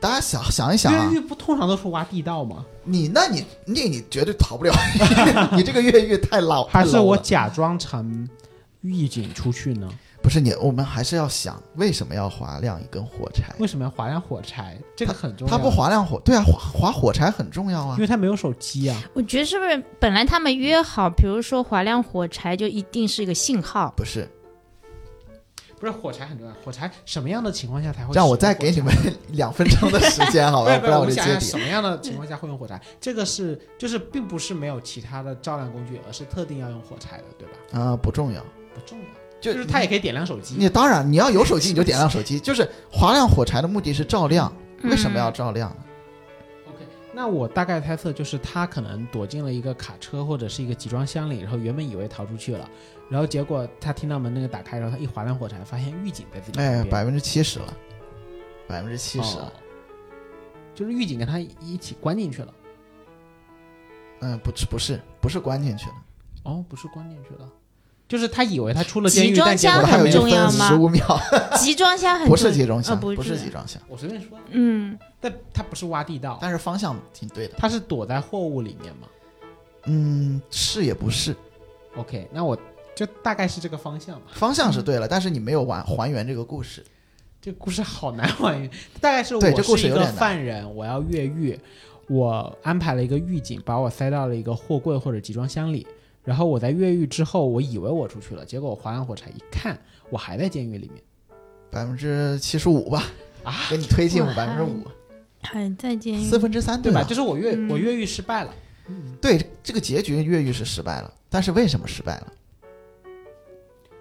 [0.01, 2.65] 大家想想一想啊越，狱不通常都是挖地道吗？
[2.85, 4.73] 你那你那你绝对逃不了，
[5.57, 8.29] 你这个越狱太老，还是我假装成
[8.83, 9.89] 狱警出去呢？
[10.21, 13.55] 不是你，我们还是要想为什么要划亮一根火柴？
[13.59, 14.77] 为什么要划亮火柴？
[14.97, 15.57] 这个很重要。
[15.57, 18.01] 他不，划亮火，对啊，划划火柴很重要啊因。
[18.01, 19.01] 为他没有手机啊。
[19.15, 23.95] 我觉得是不是本来他们约好，比如说划亮火柴就一定是一个信号？
[23.97, 24.29] 不是，
[25.79, 28.13] 不是火柴很重要，火柴什么样的情况下才会？
[28.13, 28.93] 这样我再给你们
[29.33, 30.79] 两分钟的时间，好吧？
[30.79, 32.81] 不然我就揭底什么样的情况下会用火柴？
[33.01, 37.81] 这个是就是并不是没有其他的照亮工具，而是特定要用火柴的，对吧？
[37.81, 38.43] 啊、不重要，
[38.75, 39.05] 不重要，
[39.41, 40.57] 就就是它也可以点亮手机。
[40.59, 45.77] 你当然你要有手机你就 点亮手机，就是划亮火柴的目的是照亮，为什么要嗯照亮呢
[46.69, 52.69] ？OK，那我大概猜测就是他可能躲进了一个卡车或者是一个集装箱里，然后原本以为逃出去了，
[53.09, 57.75] 然后结果他听到门那个打开，然后他一划亮火柴，发现狱警在自己哎，百分之七十了，
[58.67, 59.39] 百分之七十。
[59.39, 59.43] 哦。
[59.43, 59.53] 了。
[60.75, 62.55] 就是狱警跟他一起关进去了。
[64.21, 65.95] 嗯，不是不是不是关进去了，
[66.45, 67.49] 哦，不是关进去了，
[68.07, 70.69] 就是他以为他出了监狱，集装但结箱很重要吗？
[70.69, 71.05] 十五秒，
[71.57, 74.37] 集装箱很不是集装箱，呃不不是是集装箱，我随便说。
[74.39, 77.55] 的，嗯，但他不是挖地道，但是方向挺对的。
[77.57, 79.09] 他是躲在货物里面嘛
[79.87, 81.35] 嗯，是也不是
[81.97, 82.59] ，OK，那我
[82.99, 84.27] 就大概是这个方向吧。
[84.33, 86.85] 方向是对了，但是你没有完还原这个故事。
[87.41, 88.69] 这个故事好难还原，
[89.01, 91.57] 大概是对这故我是一个事有点犯人，我要越狱，
[92.09, 95.87] 我安排了一个狱警把我塞到了一个货柜或者集装箱里，
[96.25, 99.79] 然后我在越狱之后，我以为我出去了，结果我划完火柴一看，
[100.11, 101.01] 我还在监狱里面。
[101.71, 103.05] 百分之七十五吧，
[103.45, 104.83] 啊，给你推进哇百分之五，
[105.43, 107.03] 还在监狱四分之三对吧？
[107.03, 107.07] 吧？
[107.07, 108.53] 就是我越、嗯我越狱失败了，
[109.21, 112.33] 对，这个结局越狱是失败了，但是为什么失败了？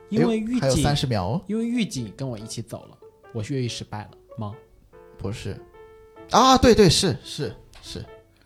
[0.10, 2.98] 因为哎呦还有狱警，三十秒哦，因为狱警跟我一起走了，
[3.34, 4.54] 我越狱失败了吗？
[5.18, 5.56] 不是
[6.32, 6.58] 啊？
[6.58, 8.00] 对对是是是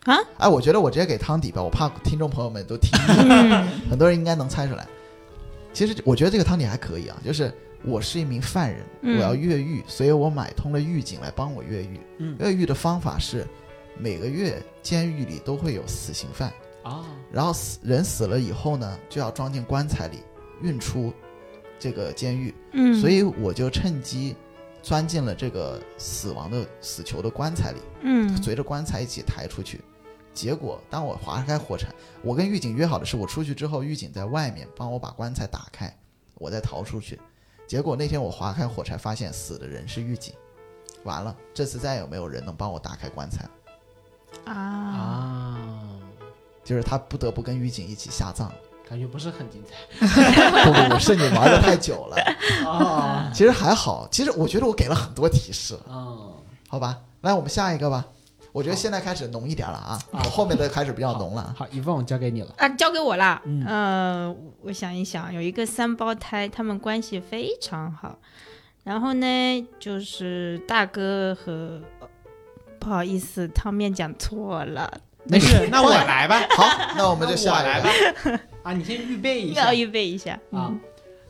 [0.04, 0.16] 啊！
[0.38, 4.86] 哎，我觉得我直接给汤底吧，我怕听众朋友们都听嗯 很多人应该能猜出来。
[5.72, 7.52] 其实我觉得这个汤底还可以啊，就是
[7.84, 12.00] 我是一名犯人，嗯我要越狱，所以我买通了狱警来帮我越狱。
[12.18, 13.46] 嗯越狱的方法是
[13.98, 20.18] 每个月监狱里都会有死刑犯，啊，然后死人死了以后呢，就要装进棺材里
[20.62, 21.12] 运出
[21.82, 24.36] 这个监狱，嗯，所以我就趁机
[24.84, 29.80] 钻进了这个死亡的死囚的棺材里，嗯随着棺材一起抬出去。
[30.32, 31.88] 结果，当我划开火柴，
[32.22, 35.92] 我跟狱警约好的是，我出去之后，狱警在外面帮我把棺材打开，
[36.36, 37.18] 我再逃出去。
[37.66, 40.32] 结果那天我划开火柴，发现死的人是狱警。
[41.02, 43.50] 完了，这次再也没有人能帮我打开棺材了，
[44.44, 46.00] 啊，啊，
[46.62, 48.52] 就是他不得不跟狱警一起下葬。
[48.92, 49.74] 感觉不是很精彩
[50.66, 52.16] 不不不，是你玩的太久了。
[52.70, 53.30] 啊。
[53.32, 56.30] 其实还好，其实我觉得我给了很多提示，嗯，
[56.68, 56.98] 好吧？
[57.22, 58.04] 来，我们下一个吧。
[58.52, 61.54] 我觉得现在开始浓一点了啊，好我后面的开始比较浓了。
[61.56, 62.52] 好，一凤交给你了。
[62.58, 63.40] 啊，交给我啦。
[63.46, 68.14] 嗯呃，我想一想，有一个三胞胎，他们关系非常好。
[68.84, 72.08] 然后呢，就是大哥和，呃
[72.78, 74.92] 不好意思，汤面讲错了，
[75.24, 76.42] 没事，那我来吧。
[76.50, 78.36] 好，那我们就下我来下一个。
[78.36, 78.42] 吧。
[78.62, 80.34] 啊，你先预备一下要预备一下。
[80.50, 80.80] 啊嗯，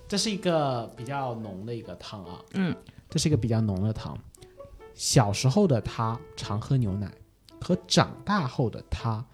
[0.06, 2.40] 这是一个比较浓的一个汤啊。
[2.54, 2.74] 嗯，
[3.08, 4.16] 这是一个比较浓的汤。
[4.94, 7.10] 小时候的他常喝牛奶，
[7.60, 9.24] 可长大后的他，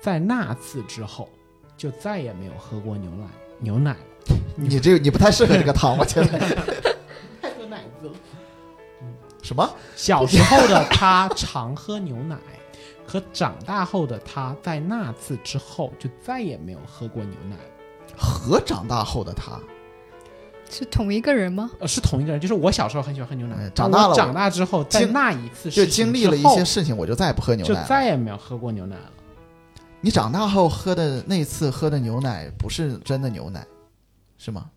[0.00, 1.28] 在那次之后
[1.76, 3.26] 就再也没有喝过牛奶
[3.58, 3.98] 牛奶了。
[4.56, 6.38] 你这个你不太适合这个汤，我觉得。
[7.40, 8.14] 太多奶子了。
[9.42, 9.66] 什么？
[9.96, 12.36] 小时候的他常喝牛奶，
[13.08, 17.56] 可长大后的他在那次之后就再也没有喝过牛奶。
[18.16, 19.58] 和长大后的他，
[20.68, 21.70] 是同一个人吗？
[21.78, 27.86] 呃，是同一个人，就是我小时候很喜欢喝牛奶哎，长大了长大之后，在那一次就经历了一些事情，我就再也不喝牛奶了。
[27.86, 29.12] 再也没有喝过牛奶了。
[30.00, 33.66] 你长大后喝的那次喝的牛奶不是真的牛奶，
[34.36, 34.68] 是吗？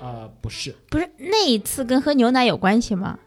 [0.00, 3.18] 呃，不是，不是那一次跟喝牛奶有关系吗？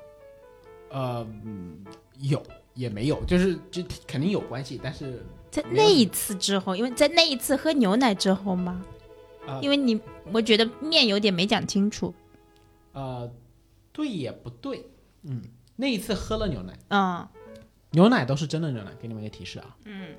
[0.90, 1.86] 呃，嗯
[2.20, 2.42] 有
[2.78, 8.82] 也没有，就是就肯定有关系，但是在那一次之后，因为在那一次喝牛奶之后吗？
[9.48, 10.00] 呃因为你，
[10.32, 12.13] 我觉得面有点没讲清楚。
[12.92, 13.30] 呃，
[13.92, 14.86] 对也不对，
[15.24, 15.42] 嗯，
[15.76, 17.28] 那一次喝了牛奶，嗯。
[17.92, 20.10] 牛奶都是真的牛奶，给你们一个提示啊，嗯，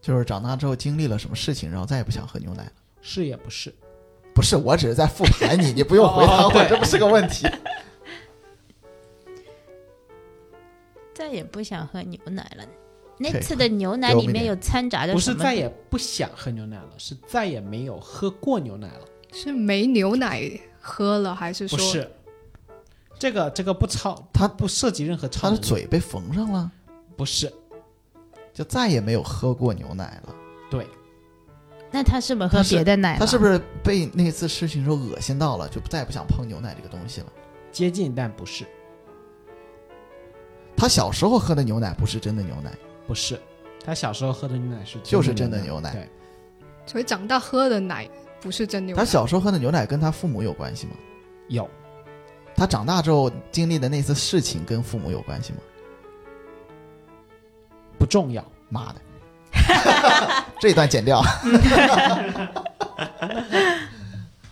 [0.00, 2.72] 就是长大之后经历了什么事情，然后再也不想喝牛奶了。
[3.00, 3.72] 是也不是，
[4.34, 7.46] 不是，我只是在复盘你，你不用回答我，哦这不是个问题。
[11.16, 12.64] 再也不想喝牛奶了。
[13.18, 15.38] 那次的牛奶里面有掺杂着不什么？
[15.38, 19.00] 是再也不想喝牛奶了，是再也没有喝过牛奶了，
[19.32, 20.42] 是没牛奶
[20.78, 22.10] 喝了，还是说不是。
[23.18, 26.70] 这个这个不超，他不涉及任何超他的，嘴被缝上了，
[27.16, 27.50] 不是
[28.52, 30.34] 就再也没有喝过牛奶了。
[30.70, 30.86] 对，
[31.90, 33.18] 那他是不是喝别的奶了？
[33.18, 37.26] 他是不是被那次事情时候恶心到了，就再也不想碰牛奶这个东西了？
[37.72, 38.66] 接近但不是，
[40.76, 42.70] 他小时候喝的牛奶不是真的牛奶，
[43.06, 43.40] 不是，
[43.84, 46.08] 他小时候喝的牛奶是就是真的的牛奶对，
[46.86, 48.08] 所以长大喝的奶
[48.40, 49.02] 不是真牛奶？
[49.02, 50.92] 他小时候喝的牛奶跟他父母有关系吗？
[51.48, 51.68] 有
[52.54, 55.58] 他长大之后经历的那次事情跟父母有关系吗？
[57.98, 59.00] 不重要，妈的，
[60.60, 61.22] 这一段剪掉。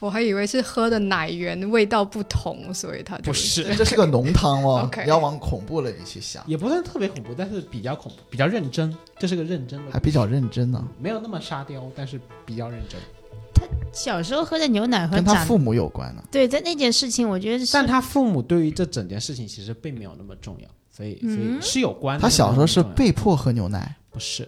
[0.05, 13.01] 我还以为是喝的奶源味道不同，所以他就不是，这是个浓汤哦 要往恐怖了你去想，也不算特别恐怖，但是比较恐怖，比较认真，这是个认真的，还比较认真呢，没有那么沙雕，但是比较认真。
[13.55, 16.23] 他小时候喝的牛奶和跟他父母有关呢。
[16.31, 22.23] 对，在那件事情，我觉得是但他父母对于这整件事情其实并没有那么重要，所以所以嗯是有关的。
[22.23, 24.47] 他小时候是被迫喝牛奶不是，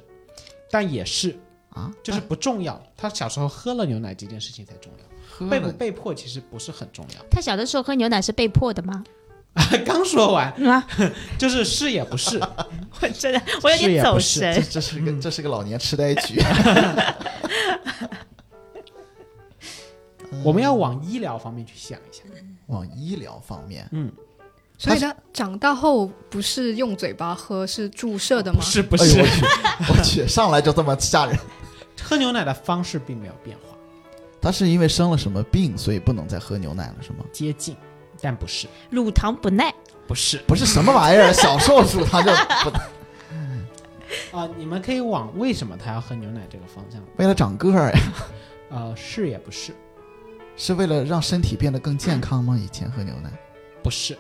[0.71, 1.35] 但也是
[1.71, 2.79] 啊，就是不重要。
[2.95, 5.05] 他小时候喝了牛奶这件事情才重要，
[5.51, 7.25] 被不被迫其实不是很重要。
[7.31, 9.05] 他小的时候喝牛奶是被迫的吗？
[9.87, 10.87] 刚说完，啊，
[11.39, 12.39] 就是是也不是，
[13.01, 14.81] 我真的我有点走神是这神。
[14.81, 16.41] 这是个这是个老年痴呆局。
[20.45, 22.23] 我们要往医疗方面去想一下。
[22.67, 24.11] 往医疗方面，嗯，
[24.77, 28.65] 所以他长大后不是用嘴巴喝，是注射的吗不？
[28.65, 31.39] 是不是哎我，去，我去，上来就这么吓人。
[32.03, 33.76] 喝牛奶的方式并没有变化，
[34.47, 37.25] 他是因为生了什么病，所以不能再喝牛奶了，是吗？
[37.33, 37.77] 接近，
[38.21, 39.75] 但不是，乳糖不耐，
[40.07, 42.31] 不是不是什么玩意儿，小时候乳糖就
[42.63, 42.71] 不
[44.39, 47.99] 啊、你们可以往为什么他要喝牛奶这个方向，为了长个儿呀，
[48.71, 49.75] 呃，是也不是，
[50.57, 52.57] 是为了让身体变得更健康吗？
[52.57, 53.29] 以前喝牛奶，
[53.83, 54.17] 不是，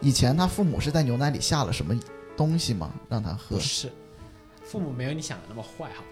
[0.00, 1.98] 以前他父母是在牛奶里下了什么
[2.36, 2.92] 东西吗？
[3.08, 3.60] 让他喝不？
[3.60, 3.90] 是，
[4.62, 6.11] 父母没有你想的那么坏，好不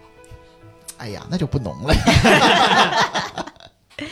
[1.01, 1.91] 哎呀，那就不浓了。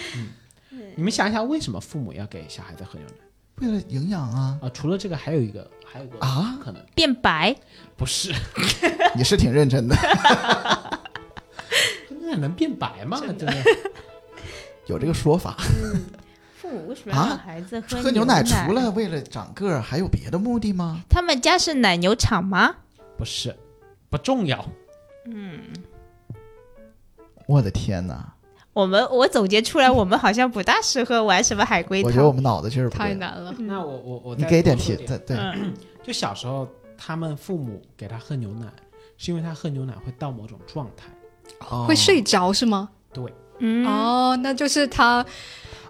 [0.96, 3.14] 你们想一想，为什么父母要给小孩子喝牛奶
[3.58, 6.58] 为了营养啊啊、除了这个，还有一个，还有一个啊！
[6.64, 7.56] 可能变白，
[7.96, 8.34] 不是，
[9.16, 10.98] 你是挺认真的，喝
[12.18, 13.22] 牛奶能变白吗？
[13.22, 13.54] 真的，
[14.88, 15.56] 有这个说法。
[16.56, 18.42] 父母为什么让孩子喝喝牛奶？
[18.42, 21.02] 除了为了长个儿，还有别的目的吗？
[21.08, 22.78] 他们家是奶牛场吗？
[23.16, 23.56] 不是，
[24.10, 24.68] 不重要。
[27.50, 28.32] 我的天哪！
[28.74, 32.32] 我们我总结出来，我们好像不大适合玩什么海龟汤我觉得我。
[32.32, 32.90] 们脑子就是。
[32.92, 33.52] 太难了。
[33.58, 35.74] 那我我我你给点提，多说点对对，嗯，
[36.04, 38.68] 就小时候，他们父母给他喝牛奶，
[39.18, 41.08] 是因为他喝牛奶会到某种状态。
[41.68, 42.88] 哦会睡着是吗？
[43.12, 43.24] 对，
[43.58, 45.26] 嗯，哦，那就是他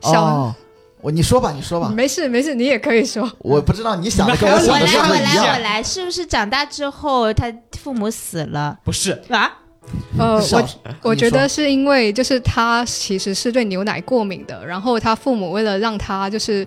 [0.01, 0.55] 小、哦。
[1.01, 3.29] 我你说吧，你说吧，没事没事，你也可以说。
[3.39, 5.59] 我不知道你想的跟我想的是不我来我来我。
[5.59, 9.59] 来，是不是长大之后他父母死了不是，啊？
[10.17, 10.69] 呃，我
[11.01, 16.65] 我觉得是因为就是他其实是对牛奶过敏的，然后他父母为了让他就是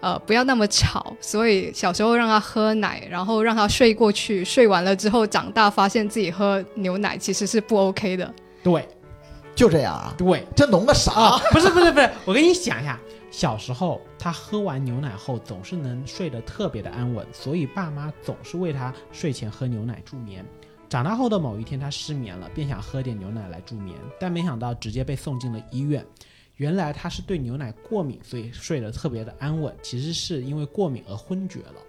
[0.00, 8.32] 呃不要那么吵，所以小时候让他喝奶，然后让他睡过去，睡完了之后长大发现自己喝牛奶其实是不 OK 的。
[8.62, 8.88] 对
[9.54, 10.14] 就这样啊？
[10.16, 11.12] 对这浓个啥？
[11.12, 12.98] 啊，不是不是不是，我跟你讲一下，
[13.30, 20.44] 小时候他喝完牛奶后总是能睡得特别的安稳，所以爸妈总是为他睡前喝牛奶助眠。
[20.94, 26.06] 长大后的某一天，他失眠了，便想喝点牛奶来助眠，但没想到直接被送进了医院。
[26.54, 31.82] 原来他是对牛奶过敏，所以睡得特别的安稳，其实是因为过敏而昏厥了。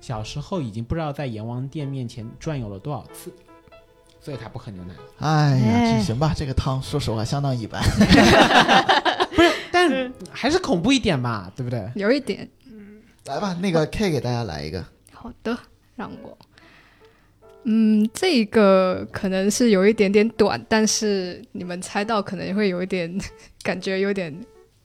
[0.00, 3.30] 小时候已经不知道在阎王殿面前转悠了多少次，
[4.22, 5.00] 所以他不喝牛奶了。
[5.18, 7.82] 哎呀，行吧，这个汤说实话相当一般。
[9.34, 11.92] 不是但还是恐怖一点嘛，对不对？
[11.94, 12.48] 有一点
[13.26, 14.82] 来吧，那个 K 给大家来一个。
[15.12, 15.54] 好的，
[15.94, 16.38] 让我。
[17.68, 23.12] 嗯，这个可能是有一点点短，但是你们猜到可能会有一点
[23.62, 24.32] 感觉有点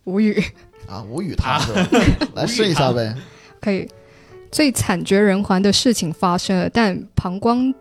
[0.05, 0.43] 无语。
[0.87, 1.87] 啊，无语他是吧？
[2.33, 3.15] 来试一下呗。
[3.61, 3.87] 可以，
[4.51, 7.71] 最惨绝人寰的事情发生了，但膀胱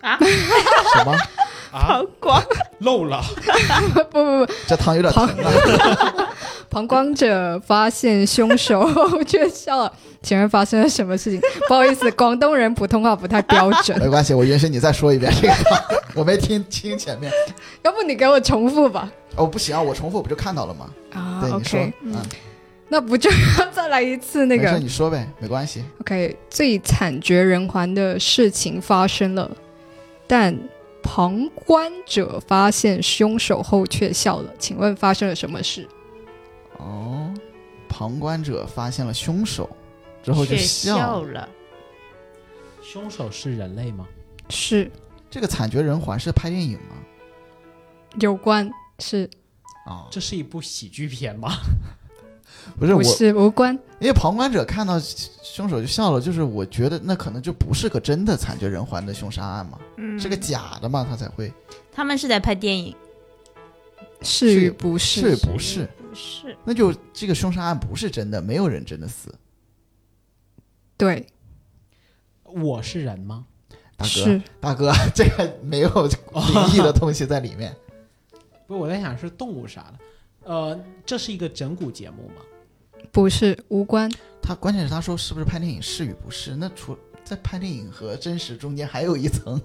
[0.00, 1.16] 啊 什么？
[1.72, 2.42] 啊，光
[2.80, 3.22] 漏了。
[4.10, 6.34] 不不不，这汤有点疼啊！
[6.70, 9.92] 旁观者发现凶手 后却笑了。
[10.22, 11.40] 请问发生了什么事情？
[11.66, 15.78] 不好意思，广东人普通话不太标准，没关系，我允许你再说一遍这个汤，
[16.14, 17.32] 我没听清前面。
[17.82, 19.10] 要不你给我重复吧？
[19.36, 20.90] 哦，不行啊，我重复不就看到了吗？
[21.12, 22.14] 啊对，你说嗯，
[22.88, 25.82] 那不就要再来一次那个你说呗，没关系。
[26.00, 29.50] ？OK，最惨绝人寰的事情发生了，
[30.26, 30.56] 但
[31.02, 34.50] 旁观者发现凶手后却笑了。
[34.58, 35.88] 请问发生了什么事？
[36.80, 37.34] 哦，
[37.88, 39.68] 旁观者发现了凶手
[40.22, 41.48] 之后就笑笑了。
[42.82, 44.06] 凶手是人类吗？
[44.48, 44.90] 是
[45.30, 46.96] 这个惨绝人寰是拍电影吗？
[48.18, 48.68] 有关
[48.98, 49.28] 是
[49.86, 51.52] 啊、这是一部喜剧片吗？
[52.78, 53.72] 不是我，不是无关？
[53.98, 61.52] 因为旁观者看到凶手就笑了，就是我觉得那可能就不是个真的惨绝人寰的凶杀案嘛，嗯是个假的嘛，他才会
[61.92, 62.94] 他们是在拍电影，
[64.22, 65.36] 是与不是？
[65.36, 65.88] 是不是？
[66.10, 66.56] 不是？
[66.64, 69.34] 那就这个凶杀案不是真的，没有人真的死。
[70.96, 71.26] 对，
[72.42, 73.46] 我是人吗？
[73.96, 77.74] 大哥，大哥， 这个没有灵异的东西在里面。
[78.66, 79.98] 不是，我在想是动物杀的。
[80.44, 82.42] 呃，这是一个整蛊节目吗？
[83.12, 84.10] 不是无关？
[84.42, 86.56] 他关键是他说是不是拍电影是与不是？
[86.56, 89.60] 那除在拍电影和真实中间还有一层，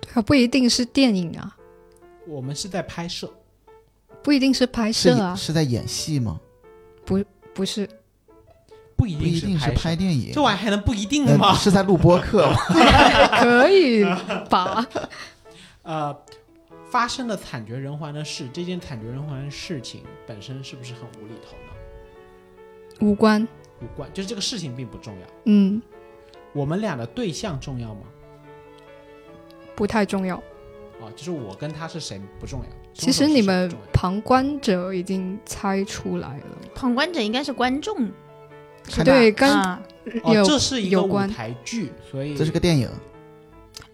[0.00, 1.56] 对啊，不一定是电影啊，
[2.26, 3.32] 我们是在拍摄，
[4.24, 6.40] 不一定是拍摄啊，是在演戏吗？
[7.04, 7.18] 不
[7.64, 7.88] 是
[8.96, 11.54] 不一不一定是是拍电影这，玩意还能不一定那吗？
[11.54, 12.56] 是在录播客吗？
[13.38, 14.02] 可以
[14.48, 14.84] 吧？
[15.84, 16.16] 呃，
[16.90, 23.06] 发生了惨绝人寰的事，这件惨绝人寰的事情本身是不是很无厘头呢？
[23.06, 23.46] 无关。
[23.82, 25.26] 无关，就是这个事情并不重要。
[25.44, 25.82] 嗯，
[26.54, 28.02] 我们俩的对象重要吗？
[29.76, 30.36] 不太重要。
[31.00, 32.66] 啊，就是我跟他是谁不重要。
[32.94, 37.94] 其实你们旁观者已经猜出来了，旁观者应该是观众，
[38.84, 39.82] 看对，跟啊，
[40.22, 42.88] 哦，有这是一个舞台剧，所以这是个电影，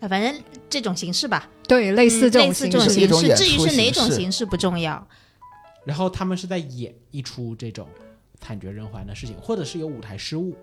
[0.00, 5.06] 呃反正这种形式吧，对类似嗯这种形类似这种形式，至于是哪种形式形式不重要。
[5.86, 7.88] 然后他们是在演一出这种
[8.38, 10.54] 惨绝人寰的事情，或者是有舞台失误。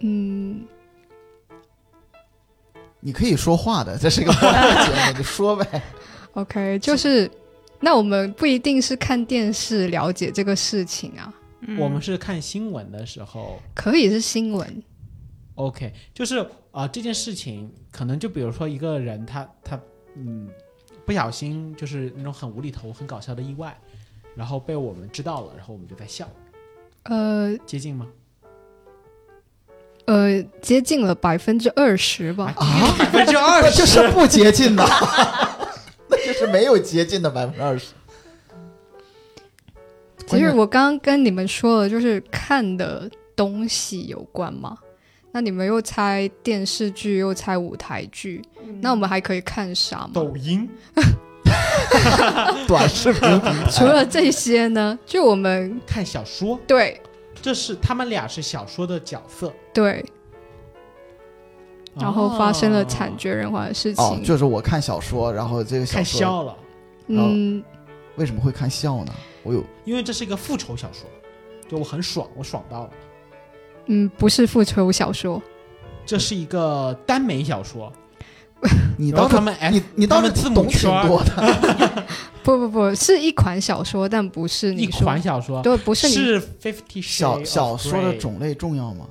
[0.00, 0.66] 嗯，
[3.00, 5.82] 你可以说话的，这是一个播客节目， 你说呗。
[6.38, 7.28] OK，就是
[7.80, 11.76] 那我们不一定是看电视了解这个事情啊，嗯。
[11.78, 13.60] 我们是看新闻的时候。
[13.74, 14.82] 可以是新闻
[15.56, 19.80] ，，OK，就是啊、这件事情可能就比如说一个人他他
[20.14, 20.48] 嗯
[21.04, 23.76] 不小心就是那种很无厘头、很搞笑的意外，
[24.36, 26.28] 然后被我们知道了，然后我们就在笑，
[27.02, 28.06] 呃接近吗？
[30.04, 32.54] 呃，接近了百分之二十吧。
[32.56, 34.82] 啊，百分之二十， 就是不接近的，
[36.08, 37.88] 那就是没有接近的百分之二十。
[40.26, 44.76] 其实我刚刚跟你们说了，就是看的东西有关吗。
[45.30, 48.42] 那你们又猜电视剧，又猜舞台剧，
[48.80, 50.10] 那我们还可以看啥吗？
[50.14, 50.68] 抖音
[52.66, 53.40] 短视频
[53.70, 57.00] 除了这些呢，就我们看小说，对
[57.40, 60.04] 这是他们俩是小说的角色，对，
[61.96, 64.04] 然后发生了惨哦绝人寰的事情。
[64.04, 66.56] 哦，就是我看小说，然后这个小看说笑了，
[67.06, 67.62] 嗯，
[68.16, 69.12] 为什么会看笑呢？
[69.42, 71.08] 我有因为这是一个复仇小说，
[71.68, 72.90] 就我很爽，我爽到了。
[73.86, 75.42] 嗯，不是复仇小说，
[76.04, 77.90] 这是一个耽美小说，
[78.98, 82.04] 你倒是然后他们 F, 你你倒是字母懂挺圈多的，
[82.42, 89.06] 不不不是一款小说，但不是一你说款小说，对，不是你是 Fifty 小小说的种类重要吗？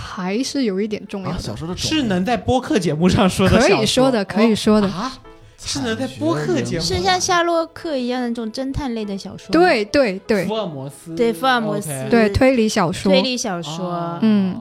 [0.00, 4.08] 还是有一点重要小说的是能在播客节目上说的可以说。
[4.10, 5.12] 的，可以说的，啊，
[5.58, 10.46] 是能在播客节目是像夏洛克一样的那种侦探类的小说，对对对。
[10.46, 14.18] 福尔摩斯，对福尔摩斯对，推理小说，推理小说，哦。
[14.22, 14.60] 嗯。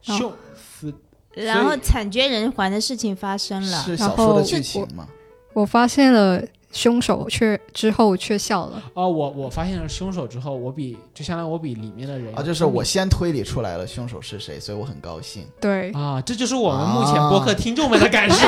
[0.00, 0.94] 凶死
[1.34, 3.82] 然后惨绝人寰的事情发生了。
[3.82, 5.06] 是然小说的后剧情吗？
[5.52, 6.42] 我发现了
[6.76, 15.46] 凶手却之后却笑了，哦，我我发现了凶手之后，我比就相当于我比里面的人啊，就是我先推理出来了凶手是谁，所以我很高兴。
[15.58, 18.46] 对，啊，这就是我们目前播客听众们的感受，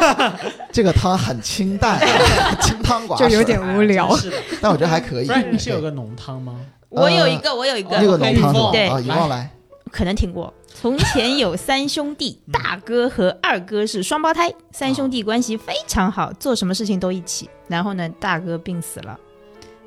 [0.72, 4.36] 这个汤很清淡，啊清汤寡水，就有点无聊哎是的。
[4.62, 5.26] 但我觉得还可以。
[5.26, 6.58] 不然你是有个浓汤吗？
[6.88, 8.72] 我有一个，我有一个那个个，浓汤？
[8.72, 9.50] 对啊，遗忘来，
[9.92, 10.50] 可能听过。
[10.80, 17.50] 从前有三兄弟，大哥和二哥是双胞胎，三兄弟关系非常好，做什么事情都一起。
[17.66, 19.18] 然后呢，大哥病死了，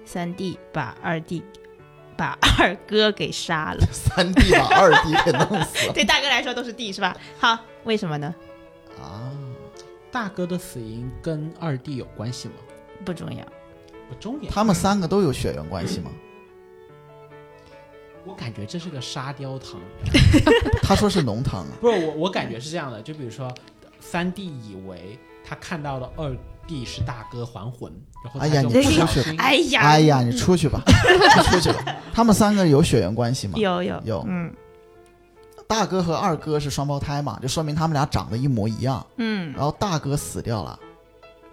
[0.03, 1.41] 三弟把二弟
[2.17, 3.79] 把二哥给杀了。
[3.89, 7.15] 三弟把二弟给弄死了 对大哥来说都是弟是吧？
[7.39, 8.35] 好，为什么呢？
[9.01, 9.31] 啊！
[10.11, 12.55] 大哥的死因跟二弟有关系吗？
[13.05, 13.45] 不重要。
[14.09, 14.51] 不重要。
[14.51, 16.11] 他们三个都有血缘关系吗？
[18.25, 19.79] 我感觉这是个沙雕糖，
[20.83, 23.01] 他说是浓汤啊，不是我，我感觉是这样的。
[23.01, 23.51] 就比如说，
[23.99, 26.35] 三弟以为他看到了二
[26.67, 27.91] 弟是大哥还魂，
[28.23, 31.95] 然后哎呀你出去哎呀，哎呀，你出去吧， 你出去吧。
[32.13, 33.53] 他们三个有血缘关系吗？
[33.57, 34.53] 有有有嗯
[35.67, 39.05] 大哥和二哥是双胞胎嘛，就说明他们俩长得一模一样。
[39.17, 40.77] 嗯，然后大哥死掉了，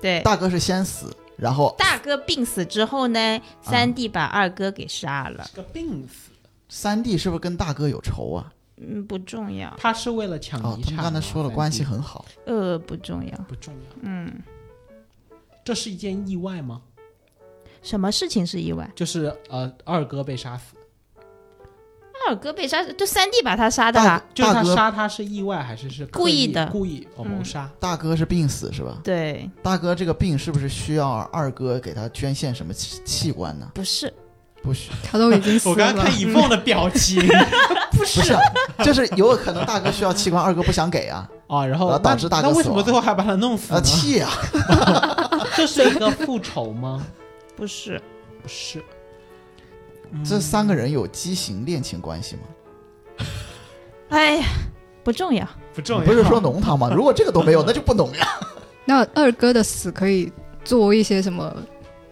[0.01, 0.21] 对。
[0.23, 5.45] 大哥是先死，然后大哥病死之后呢，三弟把二哥给杀了。
[5.45, 6.31] 是个病死。
[6.69, 8.53] 三弟是不是跟大哥有仇啊？
[8.77, 11.03] 嗯，不重要，他是为了抢哦，遗产吗。
[11.03, 13.37] 他们刚才说了关系很好，呃，不重要。
[13.49, 13.97] 不重要。
[14.03, 14.33] 嗯，
[15.65, 16.81] 这是一件意外吗？
[17.83, 18.89] 什么事情是意外？
[18.95, 20.77] 就是呃，二哥被杀死，
[22.29, 24.25] 二哥被杀，就三弟把他杀的大啦。
[24.35, 27.69] 就是他哥杀他是意外还是是刻故意的故意哦嗯谋杀？
[27.81, 29.01] 大哥是病死是吧？
[29.03, 33.71] 对，大哥这个病是不是需要二哥给他捐献什么器器官呢？
[33.75, 34.13] 不是，
[34.69, 36.21] 不需，他都已经死 了我刚刚了看。
[36.21, 37.27] 以凤的表情
[37.97, 38.37] 不是，
[38.85, 43.81] 就是有可能大哥需要器官，二哥不想给啊，啊，然后然后导致大哥死那为什么最后还把他弄死啊？
[43.81, 44.31] 气啊！
[45.57, 47.03] 这是一个复仇吗？
[47.57, 48.01] 不是，
[48.43, 48.85] 不是，
[50.23, 53.27] 这三个人有畸形恋情关系吗？
[54.11, 54.45] 哎呀，
[55.03, 55.49] 不重要。
[55.75, 56.05] 不重要。
[56.05, 56.91] 不是说浓汤吗？
[56.95, 58.27] 如果这个都没有，那就不浓呀。
[58.85, 60.31] 那二哥的死可以
[60.65, 61.55] 做一些什么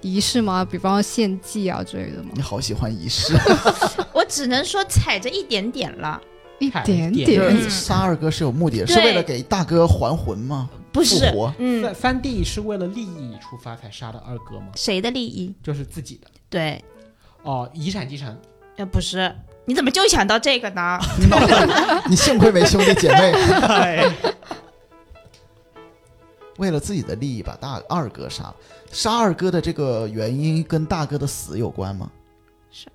[0.01, 0.65] 仪式吗？
[0.65, 2.31] 比方说献祭啊之类的吗？
[2.35, 3.35] 你好喜欢仪式，
[4.13, 6.21] 我只能说踩着一点点了，
[6.59, 10.69] 一点点就是杀二哥是有目的的，是为了给大哥还魂吗？
[10.93, 14.69] 不是复活，嗯，三三弟是为了利益出发才杀的二哥吗？
[14.77, 15.55] 谁的利益？
[15.63, 16.83] 就是自己的对，
[17.43, 18.35] 哦，遗产继承。
[18.79, 19.35] 呃，不是，
[19.65, 20.99] 你怎么就想到这个呢？
[22.09, 23.33] 你幸亏没兄弟姐妹。
[26.57, 28.57] 哎，为了自己的利益把大二哥杀了。
[28.91, 32.11] 杀二哥的这个原因跟大哥的死有关吗？
[32.71, 32.89] 是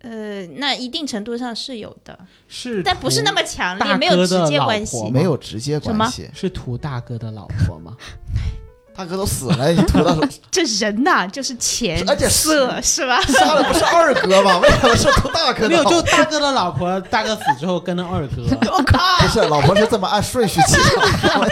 [0.00, 2.18] 呃，那一定程度上是有的，
[2.48, 5.10] 是但不是那么么强大烈，没有直接关系。
[5.10, 6.30] 没有直接关系。
[6.32, 7.96] 是图大哥的老婆吗？
[9.00, 10.28] 大哥都死了，你图到什么？
[10.52, 13.18] 这人呐、就是钱而且是色是吧？
[13.22, 14.58] 杀的不是二哥吗？
[14.58, 15.68] 为什么是图大哥的？
[15.70, 18.42] 没有，就大哥的老婆，大哥死之后跟了二哥，
[18.76, 18.98] 我靠！
[19.20, 21.50] 不是老婆是这么按顺序记的。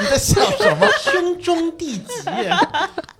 [0.00, 0.88] 你在想什么？
[1.02, 2.04] 兄终弟及。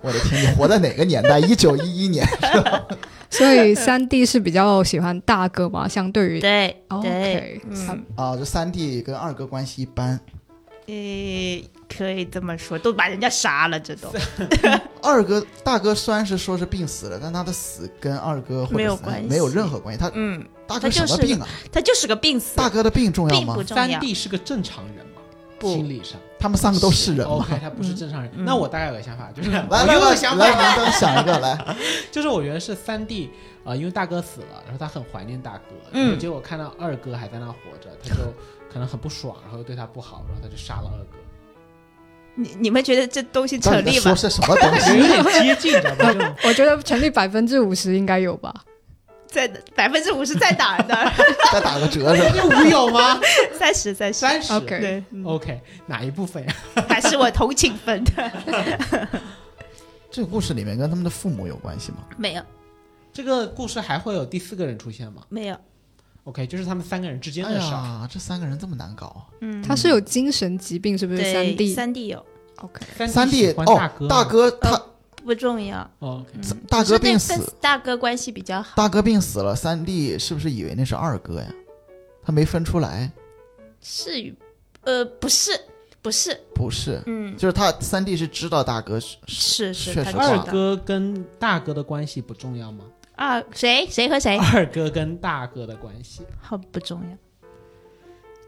[0.01, 1.37] 我的天，你活在哪个年代？
[1.37, 2.81] 一九一一年是吧。
[3.29, 10.19] 所以三弟是比较喜欢大哥嘛，相对于对哦对 OK，，嗯，啊，这三弟跟二哥关系一般。
[10.87, 14.09] 诶，可以这么说，都把人家杀了，这 都
[15.01, 19.99] 二哥大哥虽然是说是病死了，但他的死跟二哥没有关系没有任何关系。
[19.99, 21.47] 他嗯，大哥他就是什么病啊？
[21.71, 23.63] 他就是个病死，大哥的病重要吗不？
[23.63, 23.87] 重要。
[23.87, 25.05] 三弟是个正常人
[25.61, 28.31] 心理上他们三个都是人吗？OK，他不是正常人。
[28.35, 31.75] 嗯那我大概有个想法，就是来我来来又有想来，法，明灯想一个来。
[32.11, 33.31] 就是我觉得是三弟
[33.63, 38.21] 啊、呃因为大哥死了，然后他很怀念大哥，嗯结果看到二哥还在那活着，他就
[38.71, 41.17] 可能很不爽，然后又对他不好，然后他就杀了二哥。
[42.35, 44.01] 你你们觉得这东西成立吗？
[44.03, 45.23] 说是什么东西 有？
[45.23, 46.35] 点接近，你知道吗？
[46.43, 48.53] 我觉得成立百分之五十应该有吧。
[49.27, 50.95] 在百分之五十在哪儿呢？
[51.53, 52.45] 再打个折是吧？
[52.45, 53.19] 五有吗？
[53.57, 56.55] 三 十三十，三十 OK 对，嗯 OK，哪一部分呀？
[56.89, 58.31] 还是我同情分的，
[60.09, 61.99] 这个故事里面跟他们的父母有关系吗？
[62.17, 62.43] 没有
[63.13, 65.57] 这个故事还会有第四个人出现吗没有
[66.25, 67.71] ，？OK，就是他们三个人之间哎的事儿。
[67.71, 69.21] 呀，这三个人这么难搞啊。
[69.41, 71.21] 嗯，他是有精神疾病，是不是？
[71.21, 72.23] 对三弟三弟有
[72.57, 74.79] ，OK，三弟哦哥，，大哥他
[75.27, 76.25] 不重要，哦
[76.69, 81.47] 大哥病死大哥关系比较好，大哥病死了，三弟是不是以为那是二哥呀？
[82.23, 83.11] 他没分出来，
[83.81, 84.33] 是与
[84.81, 85.51] 呃不是
[86.01, 92.85] 不是，不是，嗯，就是他三弟是知道大哥是是是确实二哥跟大哥的关系不重要吗？
[93.17, 93.85] 二谁？
[93.89, 94.37] 谁和谁？
[94.37, 97.17] 二哥跟大哥的关系，好不重要，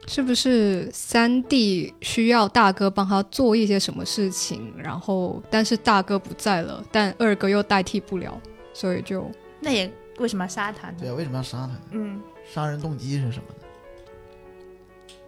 [0.08, 8.40] 是不是三弟需要大哥帮他做一些什么事情，然后但是大哥不在了，但二哥又代替不了，
[8.74, 9.30] 所以就
[9.60, 10.96] 那也为什么要杀他呢？
[11.00, 11.82] 对啊，为什么要杀他呢？
[11.92, 12.22] 嗯，
[12.52, 13.66] 杀人动机是什么呢？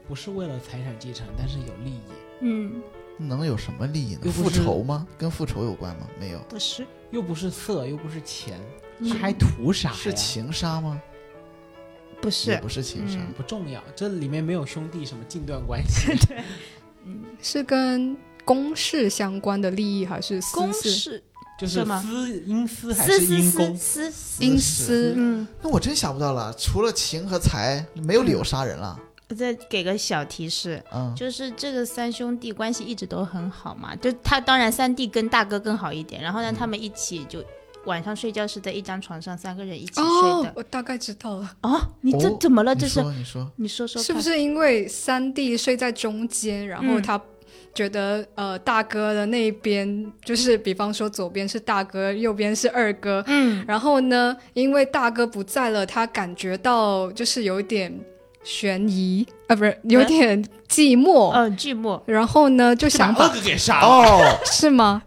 [0.07, 2.01] 不是为了财产继承，但是有利益。
[2.41, 2.81] 嗯，
[3.17, 4.31] 能有什么利益呢？
[4.31, 5.07] 复仇吗？
[5.17, 6.07] 跟复仇有关吗？
[6.19, 8.59] 没有，不是，又不是色，又不是钱，
[8.97, 9.91] 嗯是还图啥？
[9.93, 10.99] 是情杀吗？
[12.21, 13.17] 不也是，不是情杀。
[13.17, 16.43] 嗯不重要，这里面没有兄弟什么近段关系 对。
[17.41, 18.15] 是跟
[18.45, 21.23] 公事相关的利益还是私公事？
[21.59, 23.77] 就是私阴私还私是私私阴公？
[23.77, 28.99] 私私，阴私私嗯，那我真想不到了，除了情和财，没有理由杀人了。
[29.29, 37.43] 我再给个小提示，嗯，就是这个三兄弟关系一直都很好嘛，就他当然三弟跟大哥更好一点，然后呢，他们一起就
[37.85, 42.75] 晚上睡觉是在一张床上，三个人一起睡的。，哦我大概知道了，哦，你这哦怎么了？
[42.75, 47.01] 这是说你说，你说说，是不是因为三弟睡在中间，然后嗯。
[47.01, 47.19] 他
[47.73, 57.97] 觉得、呃大哥的那一边就是比方说左边是大哥，右边是二哥，嗯，然后呢，因为大哥不在了，他感觉到就是有点
[58.43, 63.87] 悬疑啊，不是有点寂寞，呃，寂寞，然后呢就想把二哥给杀了。
[63.87, 65.01] 哦，是吗？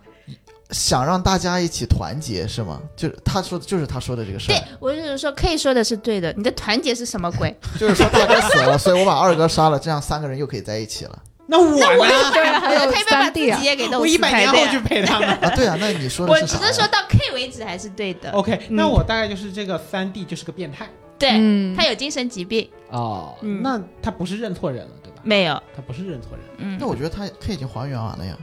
[0.75, 2.81] 想让大家一起团结是吗？
[2.97, 6.33] 就是他说的，就是他说的这个事对，我就是说，可以说的是对的。
[6.37, 7.57] 你的团结是什么鬼？
[7.79, 12.12] 就是说大哥死了，所以我把二哥杀了，这样三个人又可以在一起了那我呢？
[13.09, 14.31] 三弟啊自己，也给弄我一百。
[14.33, 15.29] 年后去陪他们。
[15.29, 15.53] 啊。
[15.55, 16.61] 对啊，那你说的我是啥呀？
[16.61, 18.31] 只是说到 K 为止还是对的。
[18.33, 25.20] OK，嗯那我大概就是这个三弟就是个变态对，嗯他有精神疾病哦嗯那他不是认错人了，对吧？
[25.22, 25.55] 没有？
[25.77, 26.41] 他不是认错人。
[26.59, 28.37] 嗯那，我觉得他他已经还原完了呀，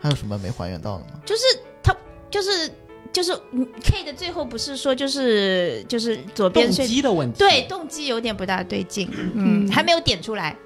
[0.00, 1.20] 还有什么没还原到的吗？
[1.26, 1.42] 就是
[1.82, 1.94] 他，
[2.30, 2.70] 就是
[3.12, 7.38] 就是嗯 K 的最后不是说就是就是左边动睡机的问题。
[7.38, 10.56] 对，动机有点不大对劲， 嗯，嗯还没有点出来，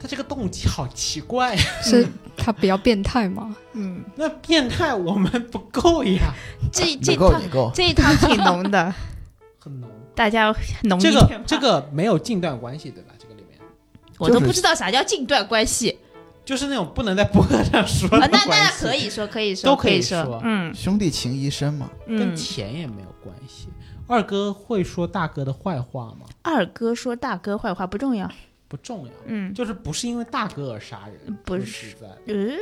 [0.00, 1.62] 他这个动机好奇怪呀。
[1.82, 3.54] 是他比较变态吗？
[3.74, 6.32] 嗯，那变态我们不够呀，
[6.72, 8.94] 这 这套，这一套挺浓的，
[9.58, 9.90] 很浓。
[10.14, 13.12] 大家浓一这个这个没有近段关系，对吧？
[13.18, 13.58] 这个里面
[14.18, 15.96] 我都不知道啥叫近段关系
[16.48, 20.74] 就是那种不能在播客上说那那可以说可以说都可以说说，嗯。
[20.74, 21.90] 兄弟情谊深嘛。
[22.06, 22.34] 跟嗯。
[22.34, 23.68] 钱也没有关系。
[24.06, 26.20] 二哥会说大哥的坏话吗？
[26.40, 28.26] 二哥说大哥坏话不重要，
[28.66, 29.52] 不重要，嗯。
[29.52, 31.66] 就是不是因为大哥而杀人，不是。
[31.66, 32.56] 说实在，呃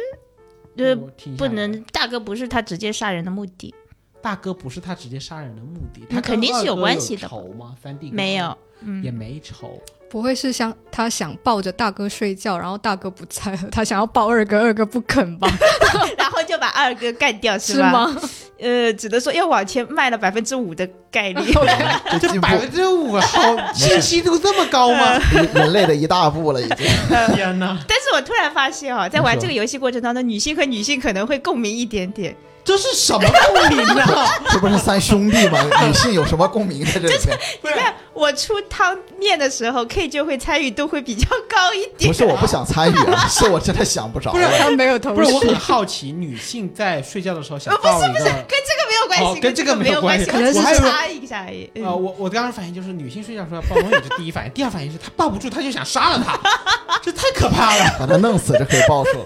[0.84, 3.72] 呃，我听下不能大哥不是他直接杀人的目的，
[4.20, 7.28] 大哥不是他直接杀人的目的，他肯定是有关系的。
[7.28, 7.76] 仇吗？
[7.80, 8.58] 三弟没有
[9.00, 15.48] 也没仇，不会是像他想抱着大哥睡觉，然后大哥不在了，他想要抱二哥，二哥不肯吧？
[16.16, 17.90] 然后就把二哥干掉是吧？
[17.90, 18.16] 吗？
[18.58, 21.52] 呃，只能说要往前迈了百分之五的概率。
[22.20, 25.18] 这百分之五，好信息度这么高吗？
[25.32, 26.86] 人 人类的一大步了，已经。
[27.34, 32.34] 天哪，但是我突然发现哦，在玩这个游戏过程当中，女性和女性可能会共鸣一点点。
[32.66, 33.20] 这是什么
[33.54, 34.28] 共鸣啊？
[34.50, 35.58] 这不是三兄弟吗？
[35.86, 37.38] 女性有什么共鸣在这里面？
[37.62, 42.10] 你看我出汤面的时候，K 就会参与度会比较高一点。
[42.10, 44.32] 不是我不想参与啊， 是我真的想不着。
[44.32, 51.70] 不是他没有头不是，我绪很，好奇，女性在睡觉的时候想抱一个，是不是，跟这个没有关系，哦跟这个没有关系系，可能是插一下而已。
[51.76, 56.36] 啊呃，我我当时反应就是女性睡觉的时候要抱东西是第一反应，第二反应是她抱不住，她就想杀了他，
[57.00, 57.96] 这太可怕了。
[58.00, 59.24] 把他弄死就可以报数。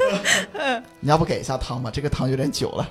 [1.01, 1.91] 你要不给一下汤吧？
[1.91, 2.86] 这个汤有点久了。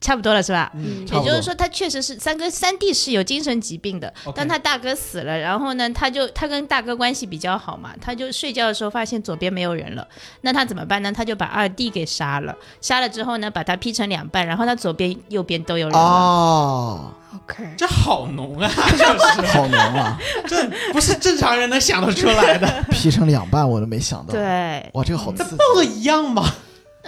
[0.00, 0.72] 差不多了是吧？
[0.74, 10.06] 嗯，也就是说，他确实是三哥三弟是有精神疾病的但他大哥死了，然后呢，他就他跟大哥关系比较好嘛，他就睡觉的时候发现左边没有人了，
[10.40, 11.12] 那他怎么办呢？
[11.12, 16.00] 他就把二弟给杀了，杀了之后呢，把他劈成两半，然后他左边右边都有人了。
[16.00, 20.18] 哦，OK，这好浓啊， 就是好浓啊！
[20.48, 22.66] 这不是正常人能想得出来的。
[22.90, 25.56] 劈成两半我都没想到。，对，哇，这个好刺激。
[25.56, 26.50] 抱的一样吗？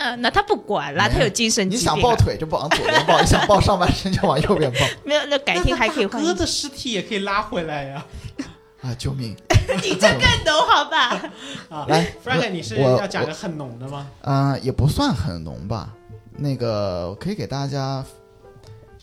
[0.03, 1.83] 嗯、那他不管啦，他有精神疾你。
[1.83, 4.79] 想抱腿就往左边抱，你想抱上半身就往右边抱。
[5.05, 5.21] 没有？
[5.29, 8.05] 那改天还可以换一哥的尸体也可以拉回来呀。
[8.83, 8.93] 啊！
[8.99, 9.37] 救命！
[9.81, 11.23] 你这更浓 好吧？
[11.71, 14.09] 啊，来，Frank，你是要讲个很浓的吗？
[14.23, 15.91] 啊、也不算很浓吧。
[16.37, 18.05] 那个我可以给大家，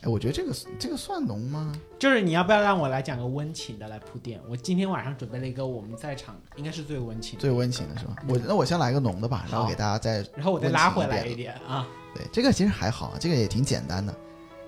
[0.02, 1.74] 哎，我觉得这个这个算浓吗？
[1.98, 4.40] 就是你要不要让我来讲个温情的来铺垫？
[4.50, 8.16] 我今天晚上准备了一个我们在场应该是最温情的，最温情的是吧？
[8.28, 11.88] 我那我先来个浓的吧，然后给大家再然后我再拉回来一点啊。
[12.16, 14.16] 对这个其实还好，这个也挺简单的。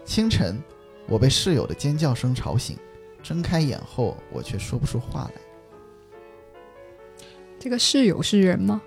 [0.04, 0.62] 清晨，
[1.08, 2.78] 我被室友的尖叫声吵醒，
[3.24, 5.42] 睁开眼后，我却说不出话来。
[7.58, 8.82] 这个室友是人吗？